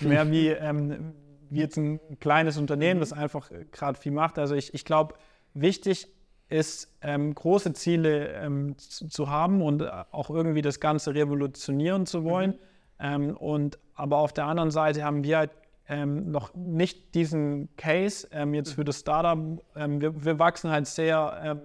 [0.00, 1.12] mehr wie, ähm,
[1.50, 4.38] wie jetzt ein kleines Unternehmen, das einfach gerade viel macht.
[4.38, 5.14] Also ich, ich glaube,
[5.54, 6.08] wichtig
[6.48, 12.06] ist, ähm, große Ziele ähm, zu, zu haben und äh, auch irgendwie das Ganze revolutionieren
[12.06, 12.58] zu wollen.
[13.00, 15.50] Ähm, und aber auf der anderen Seite haben wir halt
[15.88, 19.62] ähm, noch nicht diesen Case ähm, jetzt für das Startup.
[19.76, 21.60] Ähm, wir, wir wachsen halt sehr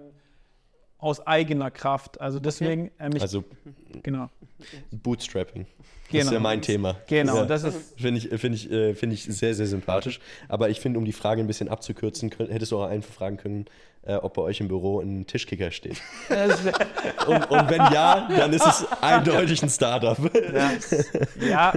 [1.00, 2.20] aus eigener Kraft.
[2.20, 3.44] Also deswegen, ähm, ich, Also
[4.02, 4.28] genau,
[4.90, 5.66] Bootstrapping.
[5.66, 6.24] Das Genau.
[6.24, 6.96] ist ja mein Thema.
[7.06, 7.44] genau, Ja.
[7.44, 10.18] das ist Finde ich, find ich, äh, find ich sehr, sehr sympathisch.
[10.48, 13.36] Aber ich finde, um die Frage ein bisschen abzukürzen, könnt, hättest du auch einfach fragen
[13.36, 13.66] können,
[14.02, 16.00] äh, ob bei euch im Büro ein Tischkicker steht.
[17.28, 20.18] Und, und wenn ja, dann ist es eindeutig ein Startup.
[20.52, 20.72] Ja,
[21.48, 21.72] ja,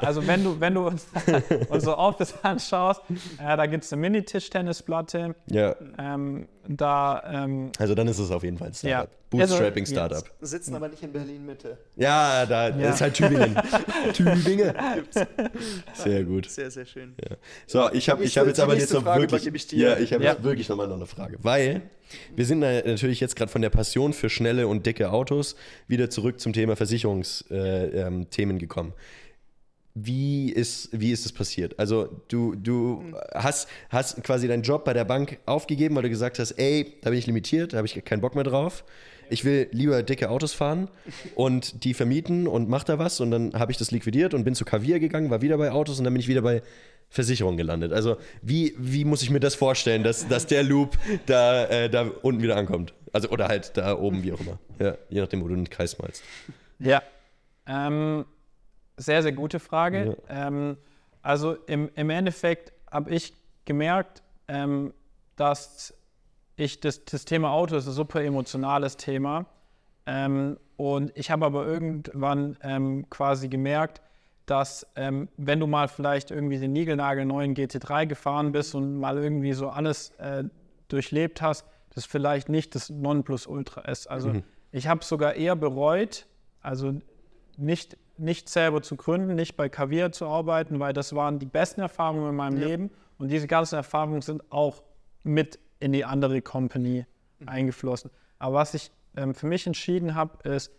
[0.00, 1.06] also wenn du, wenn du uns
[1.68, 3.02] unser Office anschaust,
[3.38, 5.34] äh, da gibt es eine Mini-Tischtennisplatte.
[5.50, 9.10] Ja, Ähm, da, ähm, also dann ist es auf jeden Fall ein Startup.
[9.10, 9.18] Ja.
[9.30, 10.24] Bootstrapping Also, Startup.
[10.40, 11.76] Sitzen aber nicht in Berlin-Mitte.
[11.96, 12.90] Ja, da Ja.
[12.90, 13.56] ist halt Tübingen.
[14.12, 14.72] Tübingen.
[15.94, 16.48] Sehr gut.
[16.48, 17.14] Sehr, sehr schön.
[17.66, 20.24] So, ich habe ich hab jetzt aber jetzt noch Frage wirklich, ich ja, ich habe
[20.24, 20.32] Ja.
[20.32, 21.82] jetzt wirklich nochmal noch eine Frage, weil
[22.36, 25.56] wir sind natürlich jetzt gerade von der Passion für schnelle und dicke Autos
[25.88, 28.92] wieder zurück zum Thema Versicherungsthemen äh, ähm, gekommen.
[29.96, 31.78] Wie ist, wie ist es passiert?
[31.78, 36.40] Also du, du hast, hast quasi deinen Job bei der Bank aufgegeben, weil du gesagt
[36.40, 38.84] hast, ey, da bin ich limitiert, da habe ich keinen Bock mehr drauf.
[39.30, 40.88] Ich will lieber dicke Autos fahren
[41.34, 43.20] und die vermieten und mach da was.
[43.20, 45.98] Und dann habe ich das liquidiert und bin zu Kaviar gegangen, war wieder bei Autos
[45.98, 46.62] und dann bin ich wieder bei
[47.08, 47.92] Versicherung gelandet.
[47.92, 52.10] Also wie, wie muss ich mir das vorstellen, dass, dass der Loop da, äh, da
[52.22, 52.92] unten wieder ankommt?
[53.12, 54.58] Also oder halt da oben, wie auch immer.
[54.80, 56.22] Ja, je nachdem, wo du den Kreis malst.
[56.80, 57.02] ja.
[57.66, 58.26] Ähm,
[58.96, 60.16] sehr, sehr gute Frage.
[60.28, 60.48] Ja.
[60.48, 60.76] Ähm,
[61.22, 63.34] also im, im Endeffekt habe ich
[63.64, 64.92] gemerkt, ähm,
[65.36, 65.94] dass
[66.56, 69.46] ich das, das Thema Auto ist ein super emotionales Thema.
[70.06, 74.00] Ähm, und ich habe aber irgendwann ähm, quasi gemerkt,
[74.46, 79.16] dass ähm, wenn du mal vielleicht irgendwie den Nigelnagel neuen GT3 gefahren bist und mal
[79.16, 80.44] irgendwie so alles äh,
[80.88, 81.64] durchlebt hast,
[81.94, 84.08] das vielleicht nicht das Nonplusultra ist.
[84.08, 84.42] Also mhm.
[84.72, 86.26] ich habe sogar eher bereut,
[86.60, 86.94] also
[87.56, 91.80] nicht, nicht selber zu gründen, nicht bei Kaviar zu arbeiten, weil das waren die besten
[91.80, 92.68] Erfahrungen in meinem ja.
[92.68, 94.82] Leben und diese ganzen Erfahrungen sind auch
[95.22, 97.06] mit in die andere Company
[97.38, 97.48] mhm.
[97.48, 98.10] eingeflossen.
[98.38, 100.72] Aber was ich ähm, für mich entschieden habe, ist,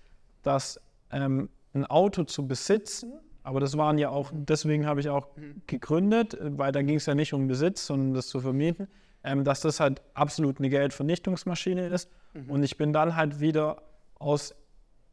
[0.44, 0.80] dass
[1.12, 3.14] ähm, ein Auto zu besitzen,
[3.44, 5.62] aber das waren ja auch, deswegen habe ich auch mhm.
[5.68, 8.88] gegründet, weil da ging es ja nicht um Besitz, sondern das zu vermieten,
[9.24, 12.10] ähm, dass das halt absolut eine Geldvernichtungsmaschine ist.
[12.34, 12.50] Mhm.
[12.50, 13.82] Und ich bin dann halt wieder
[14.16, 14.56] aus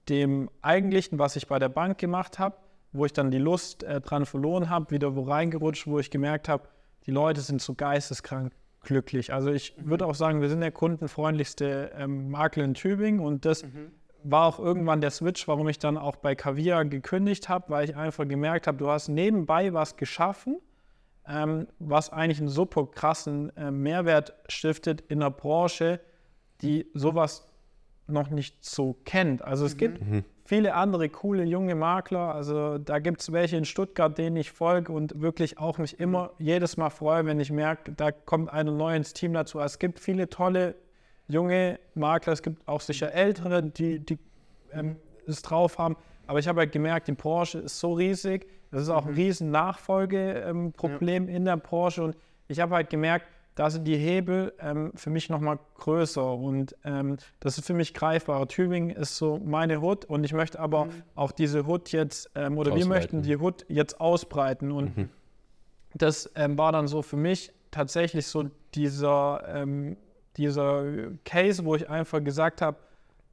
[0.09, 2.57] dem Eigentlichen, was ich bei der Bank gemacht habe,
[2.92, 6.48] wo ich dann die Lust äh, dran verloren habe, wieder wo reingerutscht, wo ich gemerkt
[6.48, 6.68] habe,
[7.07, 9.32] die Leute sind so geisteskrank glücklich.
[9.32, 9.90] Also ich mhm.
[9.90, 13.92] würde auch sagen, wir sind der kundenfreundlichste ähm, Makler in Tübingen und das mhm.
[14.24, 17.96] war auch irgendwann der Switch, warum ich dann auch bei Kaviar gekündigt habe, weil ich
[17.96, 20.59] einfach gemerkt habe, du hast nebenbei was geschaffen,
[21.26, 26.00] ähm, was eigentlich einen super krassen äh, Mehrwert stiftet in der Branche,
[26.61, 27.51] die sowas
[28.12, 29.42] noch nicht so kennt.
[29.42, 29.78] Also es mhm.
[29.78, 30.24] gibt mhm.
[30.44, 32.34] viele andere coole junge Makler.
[32.34, 36.30] Also da gibt es welche in Stuttgart, denen ich folge und wirklich auch mich immer
[36.38, 39.58] jedes Mal freue, wenn ich merke, da kommt einer neu ins Team dazu.
[39.58, 40.74] Also es gibt viele tolle
[41.28, 44.18] junge Makler, es gibt auch sicher ältere, die, die
[44.72, 44.96] ähm,
[45.26, 45.96] es drauf haben.
[46.26, 48.46] Aber ich habe halt gemerkt, die Branche ist so riesig.
[48.70, 49.18] Das ist auch ein mhm.
[49.18, 51.36] riesen Nachfolgeproblem ähm, ja.
[51.36, 52.02] in der Branche.
[52.02, 52.16] Und
[52.48, 57.18] ich habe halt gemerkt, da sind die Hebel ähm, für mich nochmal größer und ähm,
[57.40, 58.48] das ist für mich greifbar.
[58.48, 60.90] Tübingen ist so meine Hut und ich möchte aber mhm.
[61.14, 65.09] auch diese Hut jetzt, ähm, oder wir möchten die Hut jetzt ausbreiten und mhm.
[65.94, 68.44] das ähm, war dann so für mich tatsächlich so
[68.74, 69.96] dieser, ähm,
[70.36, 70.84] dieser
[71.24, 72.78] Case, wo ich einfach gesagt habe,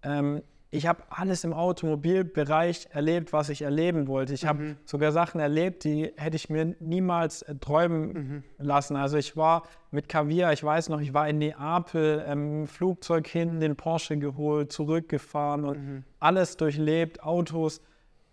[0.04, 0.42] ähm,
[0.72, 4.34] ich habe alles im Automobilbereich erlebt, was ich erleben wollte.
[4.34, 4.48] Ich mhm.
[4.48, 8.44] habe sogar Sachen erlebt, die hätte ich mir niemals äh, träumen mhm.
[8.60, 8.96] lassen.
[8.96, 13.60] Also ich war mit Kaviar, ich weiß noch, ich war in Neapel, im Flugzeug hin,
[13.60, 16.04] den Porsche geholt, zurückgefahren und mhm.
[16.20, 17.82] alles durchlebt, Autos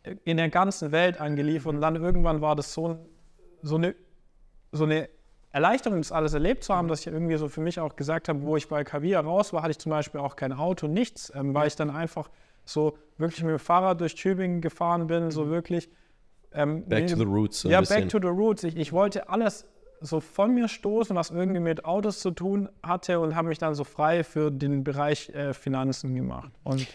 [0.02, 1.74] äh, in der ganzen Welt angeliefert.
[1.74, 2.98] Und dann irgendwann war das so,
[3.62, 3.94] so eine
[4.72, 5.08] so eine
[5.56, 8.42] Erleichterung, das alles erlebt zu haben, dass ich irgendwie so für mich auch gesagt habe,
[8.42, 11.54] wo ich bei Kavia raus war, hatte ich zum Beispiel auch kein Auto, nichts, ähm,
[11.54, 12.28] weil ich dann einfach
[12.66, 15.50] so wirklich mit dem Fahrrad durch Tübingen gefahren bin, so mhm.
[15.50, 15.88] wirklich.
[16.52, 17.62] Ähm, back to the roots.
[17.62, 18.64] ja, back to the roots.
[18.64, 19.66] Ich, ich wollte alles
[20.02, 23.74] so von mir stoßen, was irgendwie mit Autos zu tun hatte und habe mich dann
[23.74, 26.52] so frei für den Bereich äh, Finanzen gemacht.
[26.64, 26.86] Und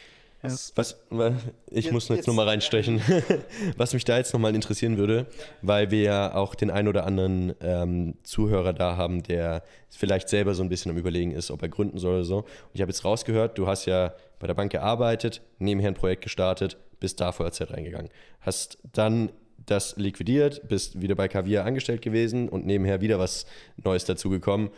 [0.44, 1.34] was, was,
[1.68, 3.02] ich jetzt, muss jetzt, nur mal reinstechen,
[3.78, 5.28] was mich da jetzt nochmal interessieren würde,
[5.62, 10.56] weil wir ja auch den einen oder anderen ähm, Zuhörer da haben, der vielleicht selber
[10.56, 12.38] so ein bisschen am Überlegen ist, ob er gründen soll oder so.
[12.38, 16.24] Und ich habe jetzt rausgehört, du hast ja bei der Bank gearbeitet, nebenher ein Projekt
[16.24, 18.10] gestartet, bist da Vollzeit reingegangen.
[18.40, 19.32] Hast dann
[19.66, 23.46] das liquidiert, bist wieder bei Kaviar angestellt gewesen und nebenher wieder was
[23.78, 24.72] Neues dazugekommen.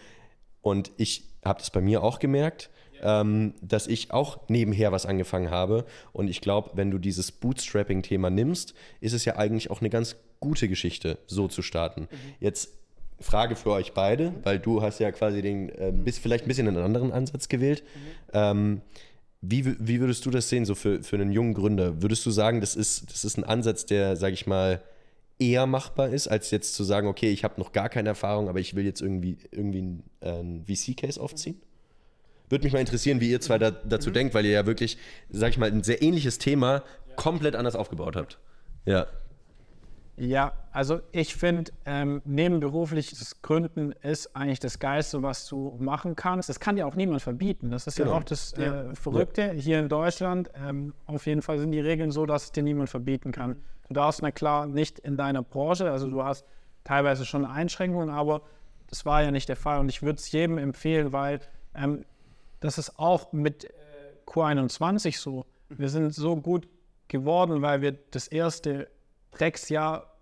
[0.62, 2.70] Und ich habe das bei mir auch gemerkt
[3.04, 5.86] ähm, dass ich auch nebenher was angefangen habe.
[6.14, 10.16] Und ich glaube, wenn du dieses Bootstrapping-Thema nimmst, ist es ja eigentlich auch eine ganz
[10.40, 12.02] gute Geschichte, so zu starten.
[12.02, 12.08] Mhm.
[12.40, 12.70] Jetzt
[13.20, 16.68] Frage für euch beide, weil du hast ja quasi den, äh, bis, vielleicht ein bisschen
[16.68, 17.84] einen anderen Ansatz gewählt.
[17.84, 18.30] Mhm.
[18.34, 18.82] Ähm,
[19.42, 22.02] wie, wie würdest du das sehen, so für, für einen jungen Gründer?
[22.02, 24.82] Würdest du sagen, das ist, das ist ein Ansatz, der, sage ich mal,
[25.38, 28.60] eher machbar ist, als jetzt zu sagen, okay, ich habe noch gar keine Erfahrung, aber
[28.60, 31.62] ich will jetzt irgendwie, irgendwie einen, äh, einen VC-Case aufziehen?
[32.54, 34.14] Würde mich mal interessieren, wie ihr zwei da, dazu mhm.
[34.14, 35.00] denkt, weil ihr ja wirklich,
[35.32, 36.84] sag ich mal, ein sehr ähnliches Thema
[37.16, 38.38] komplett anders aufgebaut habt.
[38.86, 39.08] Ja.
[40.18, 46.48] Ja, also ich finde, ähm, nebenberufliches Gründen ist eigentlich das Geilste, was du machen kannst.
[46.48, 47.72] Das kann dir auch niemand verbieten.
[47.72, 48.12] Das ist genau.
[48.12, 48.94] ja auch das äh, ja.
[48.94, 49.42] Verrückte.
[49.42, 49.52] Ja.
[49.54, 52.88] Hier in Deutschland, ähm, auf jeden Fall sind die Regeln so, dass es dir niemand
[52.88, 53.56] verbieten kann.
[53.88, 56.46] Du darfst, na klar, nicht in deiner Branche, also du hast
[56.84, 58.44] teilweise schon Einschränkungen, aber
[58.92, 59.80] das war ja nicht der Fall.
[59.80, 61.40] Und ich würde es jedem empfehlen, weil
[61.74, 62.06] ähm,
[62.64, 63.70] das ist auch mit äh,
[64.26, 65.46] Q21 so.
[65.68, 66.68] Wir sind so gut
[67.10, 68.90] geworden, weil wir das erste
[69.32, 70.14] Drecksjahr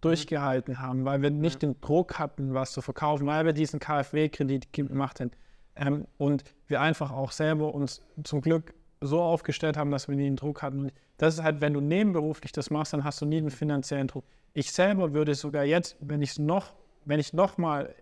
[0.00, 4.72] durchgehalten haben, weil wir nicht den Druck hatten, was zu verkaufen, weil wir diesen KfW-Kredit
[4.72, 5.30] gemacht haben.
[5.76, 10.24] Ähm, und wir einfach auch selber uns zum Glück so aufgestellt haben, dass wir nie
[10.24, 10.80] den Druck hatten.
[10.80, 14.08] Und das ist halt, wenn du nebenberuflich das machst, dann hast du nie den finanziellen
[14.08, 14.24] Druck.
[14.52, 16.74] Ich selber würde sogar jetzt, wenn ich noch,
[17.04, 17.94] wenn ich noch mal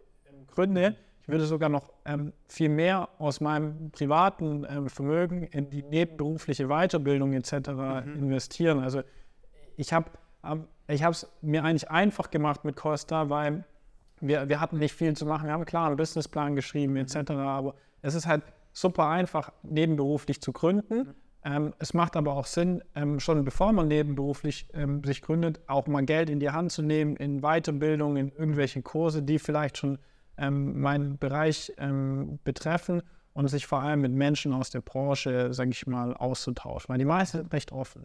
[0.49, 5.83] gründe, ich würde sogar noch ähm, viel mehr aus meinem privaten ähm, Vermögen in die
[5.83, 7.71] nebenberufliche Weiterbildung etc.
[7.71, 8.15] Mhm.
[8.19, 8.81] investieren.
[8.81, 9.03] Also
[9.77, 10.11] ich habe
[10.45, 13.65] ähm, ich habe es mir eigentlich einfach gemacht mit Costa, weil
[14.21, 15.47] wir, wir hatten nicht viel zu machen.
[15.47, 17.31] Wir haben klar einen Businessplan geschrieben etc.
[17.31, 18.43] Aber es ist halt
[18.73, 21.15] super einfach, nebenberuflich zu gründen.
[21.45, 25.89] Ähm, es macht aber auch Sinn, ähm, schon bevor man nebenberuflich ähm, sich gründet, auch
[25.89, 29.99] mal Geld in die Hand zu nehmen, in Weiterbildung, in irgendwelche Kurse, die vielleicht schon
[30.43, 35.71] ähm, meinen Bereich ähm, betreffen und sich vor allem mit Menschen aus der Branche, sage
[35.71, 38.05] ich mal, auszutauschen, weil die meisten sind recht offen.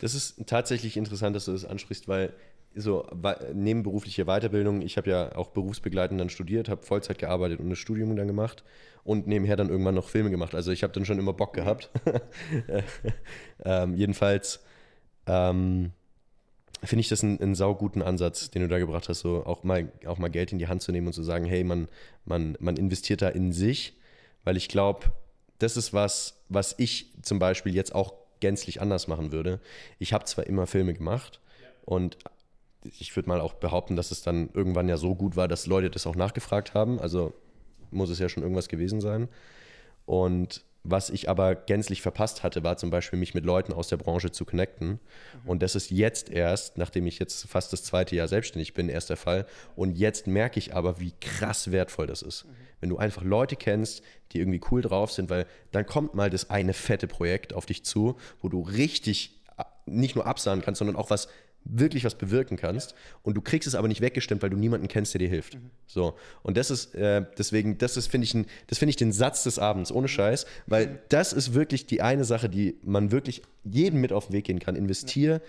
[0.00, 2.32] Das ist tatsächlich interessant, dass du das ansprichst, weil
[2.76, 3.06] so
[3.52, 8.16] nebenberufliche Weiterbildung, ich habe ja auch berufsbegleitend dann studiert, habe Vollzeit gearbeitet und ein Studium
[8.16, 8.64] dann gemacht
[9.04, 10.54] und nebenher dann irgendwann noch Filme gemacht.
[10.54, 11.90] Also ich habe dann schon immer Bock gehabt.
[13.64, 14.64] ähm, jedenfalls
[15.26, 15.92] ähm,
[16.86, 19.90] finde ich das einen, einen sauguten Ansatz, den du da gebracht hast, so auch mal,
[20.06, 21.88] auch mal Geld in die Hand zu nehmen und zu sagen, hey, man,
[22.24, 23.96] man, man investiert da in sich,
[24.44, 25.12] weil ich glaube,
[25.58, 29.60] das ist was, was ich zum Beispiel jetzt auch gänzlich anders machen würde.
[29.98, 31.40] Ich habe zwar immer Filme gemacht
[31.84, 32.18] und
[32.82, 35.90] ich würde mal auch behaupten, dass es dann irgendwann ja so gut war, dass Leute
[35.90, 36.98] das auch nachgefragt haben.
[37.00, 37.32] Also
[37.90, 39.28] muss es ja schon irgendwas gewesen sein.
[40.04, 43.96] Und was ich aber gänzlich verpasst hatte, war zum Beispiel, mich mit Leuten aus der
[43.96, 44.88] Branche zu connecten.
[44.88, 44.98] Mhm.
[45.46, 49.08] Und das ist jetzt erst, nachdem ich jetzt fast das zweite Jahr selbstständig bin, erst
[49.08, 49.46] der Fall.
[49.76, 52.44] Und jetzt merke ich aber, wie krass wertvoll das ist.
[52.44, 52.50] Mhm.
[52.80, 56.50] Wenn du einfach Leute kennst, die irgendwie cool drauf sind, weil dann kommt mal das
[56.50, 59.40] eine fette Projekt auf dich zu, wo du richtig
[59.86, 61.28] nicht nur absahen kannst, sondern auch was
[61.64, 65.14] wirklich was bewirken kannst und du kriegst es aber nicht weggestimmt, weil du niemanden kennst,
[65.14, 65.54] der dir hilft.
[65.54, 65.70] Mhm.
[65.86, 69.12] So und das ist äh, deswegen, das ist finde ich, ein, das finde ich den
[69.12, 70.98] Satz des Abends ohne Scheiß, weil mhm.
[71.08, 74.60] das ist wirklich die eine Sache, die man wirklich jedem mit auf den Weg gehen
[74.60, 74.76] kann.
[74.76, 75.40] Investier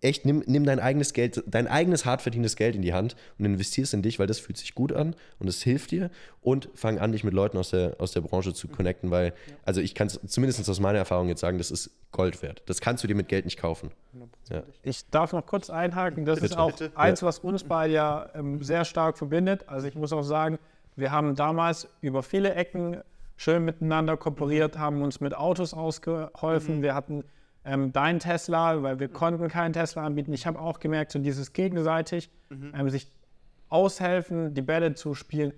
[0.00, 3.44] echt, nimm, nimm dein eigenes Geld, dein eigenes hart verdientes Geld in die Hand und
[3.44, 6.10] investierst in dich, weil das fühlt sich gut an und es hilft dir
[6.42, 9.32] und fang an, dich mit Leuten aus der, aus der Branche zu connecten, weil,
[9.64, 12.62] also ich kann es zumindest aus meiner Erfahrung jetzt sagen, das ist Gold wert.
[12.66, 13.90] Das kannst du dir mit Geld nicht kaufen.
[14.50, 14.62] Ja.
[14.82, 16.92] Ich darf noch kurz einhaken, das bitte, ist auch bitte.
[16.94, 19.68] eins, was uns beide ja ähm, sehr stark verbindet.
[19.68, 20.58] Also ich muss auch sagen,
[20.94, 23.02] wir haben damals über viele Ecken
[23.36, 26.78] schön miteinander kooperiert, haben uns mit Autos ausgeholfen.
[26.78, 26.82] Mhm.
[26.82, 27.24] Wir hatten
[27.66, 30.32] ähm, dein Tesla, weil wir konnten keinen Tesla anbieten.
[30.32, 32.72] Ich habe auch gemerkt, so dieses gegenseitig mhm.
[32.74, 33.12] ähm, sich
[33.68, 35.52] aushelfen, die Bälle zu spielen,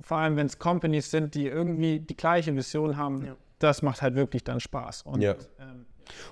[0.00, 3.36] vor allem wenn es Companies sind, die irgendwie die gleiche Vision haben, ja.
[3.58, 5.02] das macht halt wirklich dann Spaß.
[5.02, 5.34] Und, ja.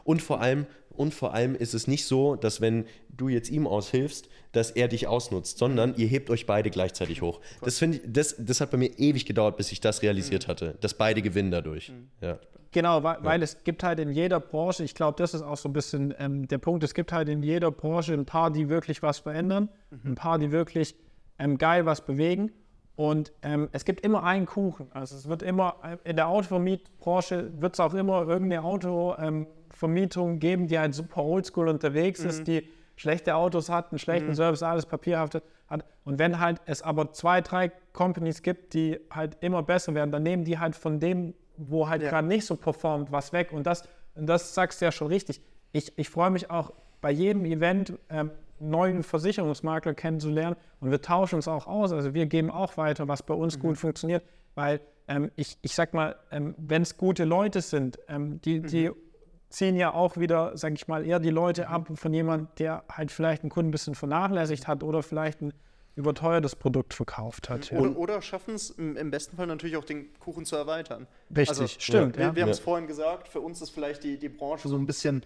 [0.05, 0.67] Und vor allem
[0.97, 4.89] und vor allem ist es nicht so, dass wenn du jetzt ihm aushilfst, dass er
[4.89, 7.41] dich ausnutzt, sondern ihr hebt euch beide gleichzeitig hoch.
[7.61, 10.51] Das, ich, das, das hat bei mir ewig gedauert, bis ich das realisiert mhm.
[10.51, 11.91] hatte, dass beide gewinnen dadurch.
[11.91, 12.09] Mhm.
[12.21, 12.39] Ja.
[12.73, 13.25] Genau, weil, ja.
[13.25, 16.15] weil, es gibt halt in jeder Branche, ich glaube, das ist auch so ein bisschen
[16.19, 19.69] ähm, der Punkt, es gibt halt in jeder Branche ein paar, die wirklich was verändern,
[19.91, 20.13] mhm.
[20.13, 20.95] ein paar, die wirklich
[21.39, 22.53] ähm, geil was bewegen.
[22.97, 24.89] Und ähm, es gibt immer einen Kuchen.
[24.93, 30.67] Also es wird immer, äh, in der Autovermietbranche wird es auch immer irgendeine Autovermietung geben,
[30.67, 32.29] die halt super oldschool unterwegs mhm.
[32.31, 34.35] ist, die schlechte Autos hat, einen schlechten mhm.
[34.35, 35.85] Service, alles papierhaftet hat.
[36.05, 40.23] Und wenn halt es aber zwei, drei Companies gibt, die halt immer besser werden, dann
[40.23, 42.11] nehmen die halt von dem wo halt ja.
[42.11, 43.53] gerade nicht so performt, was weg.
[43.53, 43.85] Und das,
[44.15, 45.41] das sagst du ja schon richtig.
[45.73, 51.37] Ich, ich freue mich auch bei jedem Event ähm, neuen Versicherungsmakler kennenzulernen und wir tauschen
[51.37, 51.93] uns auch aus.
[51.93, 53.63] Also wir geben auch weiter, was bei uns mhm.
[53.63, 58.41] gut funktioniert, weil ähm, ich, ich sag mal, ähm, wenn es gute Leute sind, ähm,
[58.43, 58.95] die, die mhm.
[59.49, 61.69] ziehen ja auch wieder, sag ich mal, eher die Leute mhm.
[61.69, 65.53] ab von jemandem, der halt vielleicht einen Kunden ein bisschen vernachlässigt hat oder vielleicht ein
[65.97, 67.71] überteuertes Produkt verkauft hat.
[67.71, 67.79] Ja.
[67.79, 71.07] Oder, oder schaffen es im, besten Fall natürlich auch den Kuchen zu erweitern.
[71.31, 72.19] Richtig, also, stimmt.
[72.19, 74.87] Wir, wir haben es vorhin gesagt, für uns ist vielleicht die, die Branche so ein
[74.87, 75.25] bisschen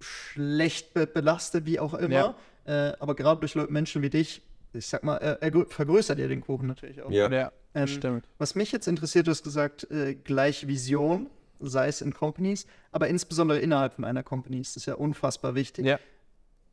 [0.00, 2.36] schlecht be belastet, wie auch immer.
[2.64, 4.42] Äh, aber gerade durch Menschen wie dich,
[4.72, 7.10] ich sag mal, er, er vergrößert ja den Kuchen natürlich auch.
[7.10, 8.28] Ja, ja ähm, stimmt.
[8.38, 11.28] Was mich jetzt interessiert, du hast gesagt, äh, gleich Vision,
[11.60, 14.58] sei es in Companies, aber insbesondere innerhalb von einer Company.
[14.58, 15.86] Das ist ja unfassbar wichtig.
[15.86, 15.98] Ja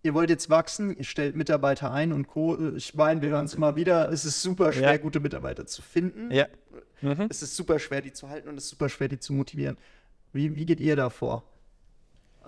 [0.04, 2.58] ihr wollt jetzt wachsen, ihr stellt Mitarbeiter ein und Co.
[2.76, 4.98] Ich meine, wir hören es immer wieder, es ist super schwer, ja.
[4.98, 6.32] gute Mitarbeiter zu finden.
[6.32, 6.48] Ja.
[7.02, 7.28] Mhm.
[7.30, 9.78] Es ist super schwer, die zu halten und es ist super schwer, die zu motivieren.
[10.34, 11.44] Wie, wie geht ihr da vor?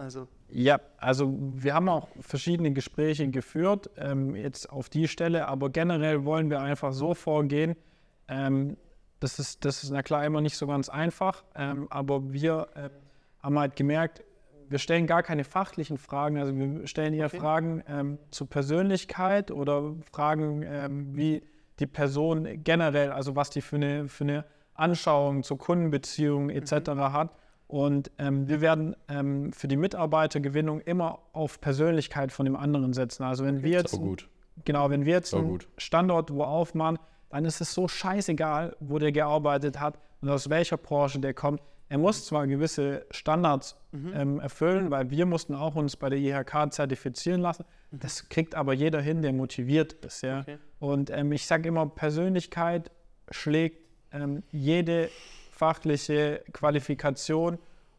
[0.03, 0.27] Also.
[0.49, 6.25] Ja, also wir haben auch verschiedene Gespräche geführt, ähm, jetzt auf die Stelle, aber generell
[6.25, 7.75] wollen wir einfach so vorgehen.
[8.27, 8.77] Ähm,
[9.19, 12.89] das, ist, das ist na klar immer nicht so ganz einfach, ähm, aber wir äh,
[13.41, 14.23] haben halt gemerkt,
[14.69, 17.39] wir stellen gar keine fachlichen Fragen, also wir stellen eher okay.
[17.39, 21.43] Fragen ähm, zur Persönlichkeit oder Fragen, ähm, wie
[21.79, 26.89] die Person generell, also was die für eine, für eine Anschauung zur Kundenbeziehung etc.
[26.89, 27.13] Mhm.
[27.13, 27.29] hat.
[27.73, 33.23] Und ähm, wir werden ähm, für die Mitarbeitergewinnung immer auf Persönlichkeit von dem anderen setzen.
[33.23, 33.99] Also wenn wir jetzt,
[34.63, 36.99] genau, wenn wir jetzt einen Standort wo aufmachen,
[37.31, 41.61] dann ist es so scheißegal, wo der gearbeitet hat und aus welcher Branche der kommt
[41.89, 46.73] er muss zwar gewisse Standards ähm, erfüllen, weil wir mussten auch uns bei der IHK
[46.73, 47.65] zertifizieren lassen.
[47.91, 50.23] Das kriegt aber jeder hin, der motiviert ist.
[50.23, 50.39] Ja?
[50.39, 50.57] Okay.
[50.79, 52.89] Und ähm, ich sage immer, Persönlichkeit
[53.29, 53.77] schlägt
[54.11, 55.09] ähm, jede
[55.63, 57.57] fachliche Qualifikation.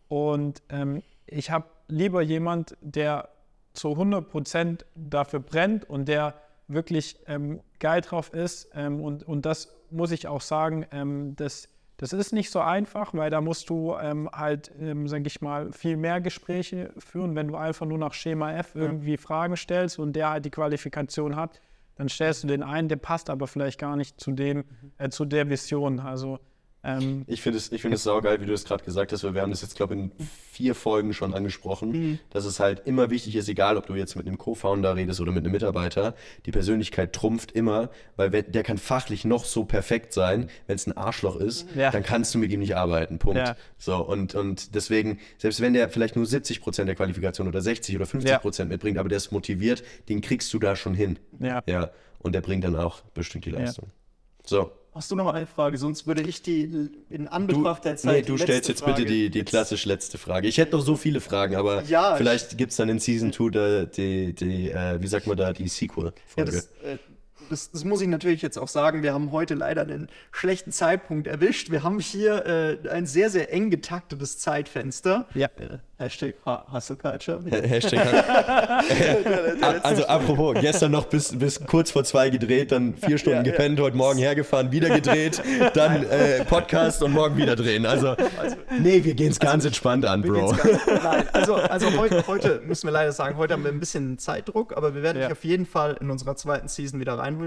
[0.08, 3.30] Und ähm, ich habe lieber jemand, der
[3.72, 6.34] zu 100 Prozent dafür brennt und der
[6.68, 8.68] wirklich ähm, geil drauf ist.
[8.74, 13.14] Ähm, und, und das muss ich auch sagen, ähm, das, das ist nicht so einfach,
[13.14, 17.34] weil da musst du ähm, halt, ähm, sage ich mal, viel mehr Gespräche führen.
[17.34, 21.34] Wenn du einfach nur nach Schema F irgendwie Fragen stellst und der halt die Qualifikation
[21.34, 21.62] hat,
[21.96, 24.64] dann stellst du den ein, der passt aber vielleicht gar nicht zu dem,
[24.98, 25.98] äh, zu der Vision.
[25.98, 26.40] Also
[26.85, 29.35] ähm, Ich finde es, ich finde es saugeil, wie du es gerade gesagt hast, weil
[29.35, 30.12] wir haben das jetzt, glaube ich, in
[30.53, 32.18] vier Folgen schon angesprochen, Mhm.
[32.30, 35.32] dass es halt immer wichtig ist, egal ob du jetzt mit einem Co-Founder redest oder
[35.32, 36.14] mit einem Mitarbeiter,
[36.47, 40.97] die Persönlichkeit trumpft immer, weil der kann fachlich noch so perfekt sein, wenn es ein
[40.97, 41.91] Arschloch ist, Ja.
[41.91, 43.39] dann kannst du mit ihm nicht arbeiten, Punkt.
[43.39, 43.57] Ja.
[43.78, 47.97] So, und, und deswegen, selbst wenn der vielleicht nur 70 Prozent der Qualifikation oder 60
[47.97, 51.18] oder 50 Prozent mitbringt, aber der ist motiviert, den kriegst du da schon hin.
[51.41, 51.62] Ja.
[51.66, 53.89] Ja, und der bringt dann auch bestimmt die Leistung.
[54.47, 55.76] So, Hast du noch eine Frage?
[55.76, 58.14] Sonst würde ich die in Anbetracht der Zeit.
[58.14, 60.47] nee, du die stellst jetzt bitte Frage die, die jetzt- klassisch letzte Frage.
[60.47, 63.51] Ich hätte noch so viele Fragen, aber Ja, vielleicht gibt es dann in Season 2
[63.51, 66.51] die, die, die äh, wie sagt man da, die Ja, Sequel-Folge.
[66.53, 66.99] das, äh,
[67.55, 69.05] das, das muss ich natürlich jetzt auch sagen.
[69.05, 71.70] Wir haben heute leider einen schlechten Zeitpunkt erwischt.
[71.70, 72.44] Wir haben hier
[72.84, 75.26] äh, ein sehr, sehr eng getaktetes Zeitfenster.
[75.34, 75.46] Ja.
[75.59, 77.40] Äh, Hashtag Ha- Hustle Culture.
[77.48, 78.05] Hashtag.
[79.84, 83.50] also apropos, gestern noch bis, bis kurz vor zwei gedreht, dann vier Stunden Ja, ja.
[83.52, 85.40] gepennt, heute Morgen hergefahren, wieder gedreht,
[85.74, 87.86] dann äh, Podcast und morgen wieder drehen.
[87.86, 88.16] Also,
[88.80, 90.52] nee, wir gehen es ganz entspannt an, Bro.
[90.52, 94.18] Gar- Nein, also, also heute, heute müssen wir leider sagen, heute haben wir ein bisschen
[94.18, 95.28] Zeitdruck, aber wir werden Ja.
[95.28, 97.43] dich auf jeden Fall in unserer zweiten Season wieder reinholen,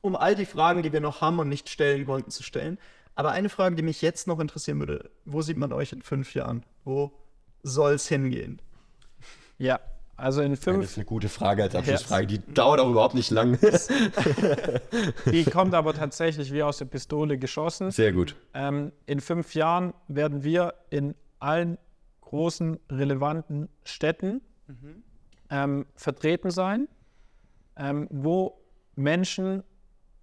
[0.00, 2.78] um all die Fragen, die wir noch haben und nicht stellen wollten, zu stellen.
[3.14, 6.34] Aber eine Frage, die mich jetzt noch interessieren würde, wo sieht man euch in fünf
[6.34, 6.64] Jahren?
[6.84, 7.12] Wo
[7.62, 8.60] soll es hingehen?
[9.58, 9.80] ja,
[10.18, 12.26] also in Das fünf ist eine gute Frage als Abschlussfrage.
[12.26, 13.56] Die dauert auch überhaupt nicht lang.
[15.26, 17.92] Die kommt aber tatsächlich wie aus der Pistole geschossen.
[17.92, 18.34] Sehr gut.
[18.52, 21.78] Ähm, in fünf Jahren werden wir in allen
[22.22, 24.40] großen, relevanten Städten
[25.50, 26.88] ähm, vertreten sein,
[27.76, 28.58] ähm, wo
[28.98, 29.62] Menschen,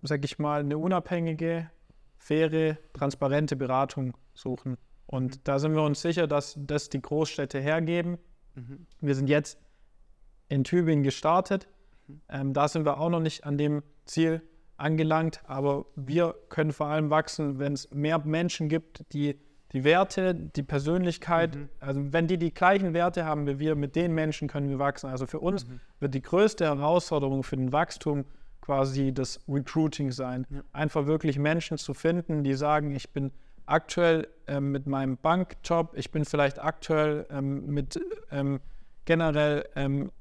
[0.04, 1.70] sag ich mal, eine unabhängige,
[2.18, 4.78] faire, transparente Beratung suchen.
[5.08, 8.18] Und da sind wir uns sicher, dass das die Großstädte hergeben.
[9.02, 9.58] Wir sind jetzt
[10.50, 11.68] in Tübingen gestartet.
[12.30, 14.42] Ähm, da sind wir auch noch nicht an dem Ziel
[14.78, 19.40] angelangt, aber wir können vor allem wachsen, wenn es mehr Menschen gibt, die
[19.72, 24.14] die Werte, die Persönlichkeit, also wenn die die gleichen Werte haben wie wir, mit den
[24.14, 25.10] Menschen können wir wachsen.
[25.10, 25.66] Also für uns
[26.00, 28.26] wird die größte Herausforderung für den Wachstum
[28.66, 30.46] quasi das Recruiting sein.
[30.74, 33.32] Einfach wirklich Menschen zu finden, die sagen, ich bin
[33.68, 38.00] aktuell ähm, mit meinem Bankjob, ich bin vielleicht aktuell ähm, mit
[38.32, 38.60] ähm,
[39.06, 40.12] generell ähm,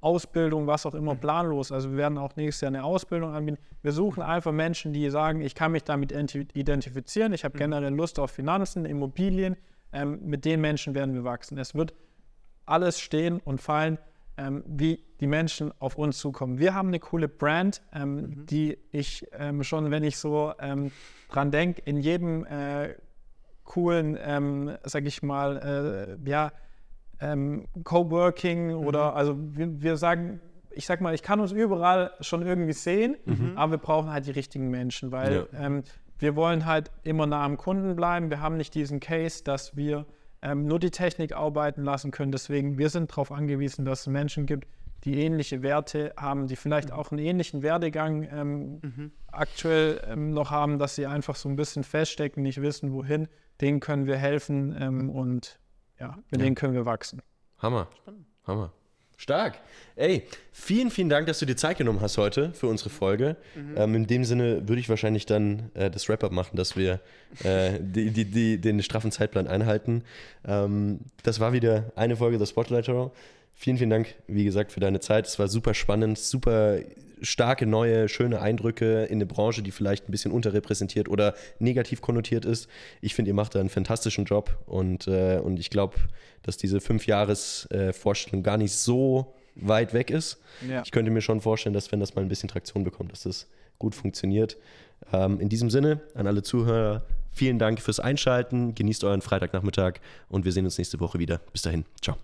[0.00, 1.72] Ausbildung, was auch immer, planlos.
[1.72, 3.58] Also wir werden auch nächstes Jahr eine Ausbildung anbieten.
[3.82, 7.92] Wir suchen einfach Menschen, die sagen, ich kann mich damit identi- identifizieren, ich habe generell
[7.92, 9.56] Lust auf Finanzen, Immobilien.
[9.92, 11.58] Ähm, mit den Menschen werden wir wachsen.
[11.58, 11.92] Es wird
[12.66, 13.98] alles stehen und fallen,
[14.40, 16.58] ähm, wie die Menschen auf uns zukommen.
[16.58, 20.90] Wir haben eine coole Brand, ähm, die ich ähm, schon, wenn ich so ähm,
[21.30, 22.94] dran denke, in jedem äh,
[23.64, 26.52] coolen, ähm, sag ich mal, äh, ja,
[27.20, 32.42] ähm, Coworking oder also wir, wir sagen, ich sag mal, ich kann uns überall schon
[32.46, 33.16] irgendwie sehen,
[33.56, 35.66] aber wir brauchen halt die richtigen Menschen, weil Ja.
[35.66, 35.82] ähm,
[36.18, 38.30] wir wollen halt immer nah am Kunden bleiben.
[38.30, 40.06] Wir haben nicht diesen Case, dass wir
[40.42, 42.32] ähm, nur die Technik arbeiten lassen können.
[42.32, 44.68] Deswegen, wir sind darauf angewiesen, dass es Menschen gibt,
[45.04, 50.78] die ähnliche Werte haben, die vielleicht auch einen ähnlichen Werdegang ähm, aktuell ähm, noch haben,
[50.78, 53.28] dass sie einfach so ein bisschen feststecken, nicht wissen, wohin.
[53.60, 55.58] Denen können wir helfen ähm, und
[55.98, 57.22] ja, mit denen können wir wachsen.
[57.58, 57.88] Hammer.
[58.46, 58.72] Hammer.
[59.20, 59.58] Stark.
[59.96, 63.36] Ey, vielen, vielen Dank, dass du dir Zeit genommen hast heute für unsere Folge.
[63.76, 67.00] Ähm, in dem Sinne würde ich wahrscheinlich dann äh, das Wrap-up machen, dass wir
[67.44, 70.04] äh, die, die, die, den straffen Zeitplan einhalten.
[70.48, 73.12] Ähm, das war wieder eine Folge der Spotlight Show.
[73.62, 75.26] Vielen, vielen Dank, wie gesagt, für deine Zeit.
[75.26, 76.78] Es war super spannend, super
[77.20, 82.46] starke, neue, schöne Eindrücke in eine Branche, die vielleicht ein bisschen unterrepräsentiert oder negativ konnotiert
[82.46, 82.70] ist.
[83.02, 85.96] Ich finde, ihr macht da einen fantastischen Job und, äh, und ich glaube,
[86.42, 90.38] dass diese Fünf-Jahres-Vorstellung gar nicht so weit weg ist.
[90.66, 90.80] Ja.
[90.82, 93.46] Ich könnte mir schon vorstellen, dass wenn das mal ein bisschen Traktion bekommt, dass das
[93.78, 94.56] gut funktioniert.
[95.12, 98.74] Ähm, in diesem Sinne, an alle Zuhörer, vielen Dank fürs Einschalten.
[98.74, 100.00] Genießt euren Freitagnachmittag
[100.30, 101.42] und wir sehen uns nächste Woche wieder.
[101.52, 101.84] Bis dahin.
[102.00, 102.16] Ciao.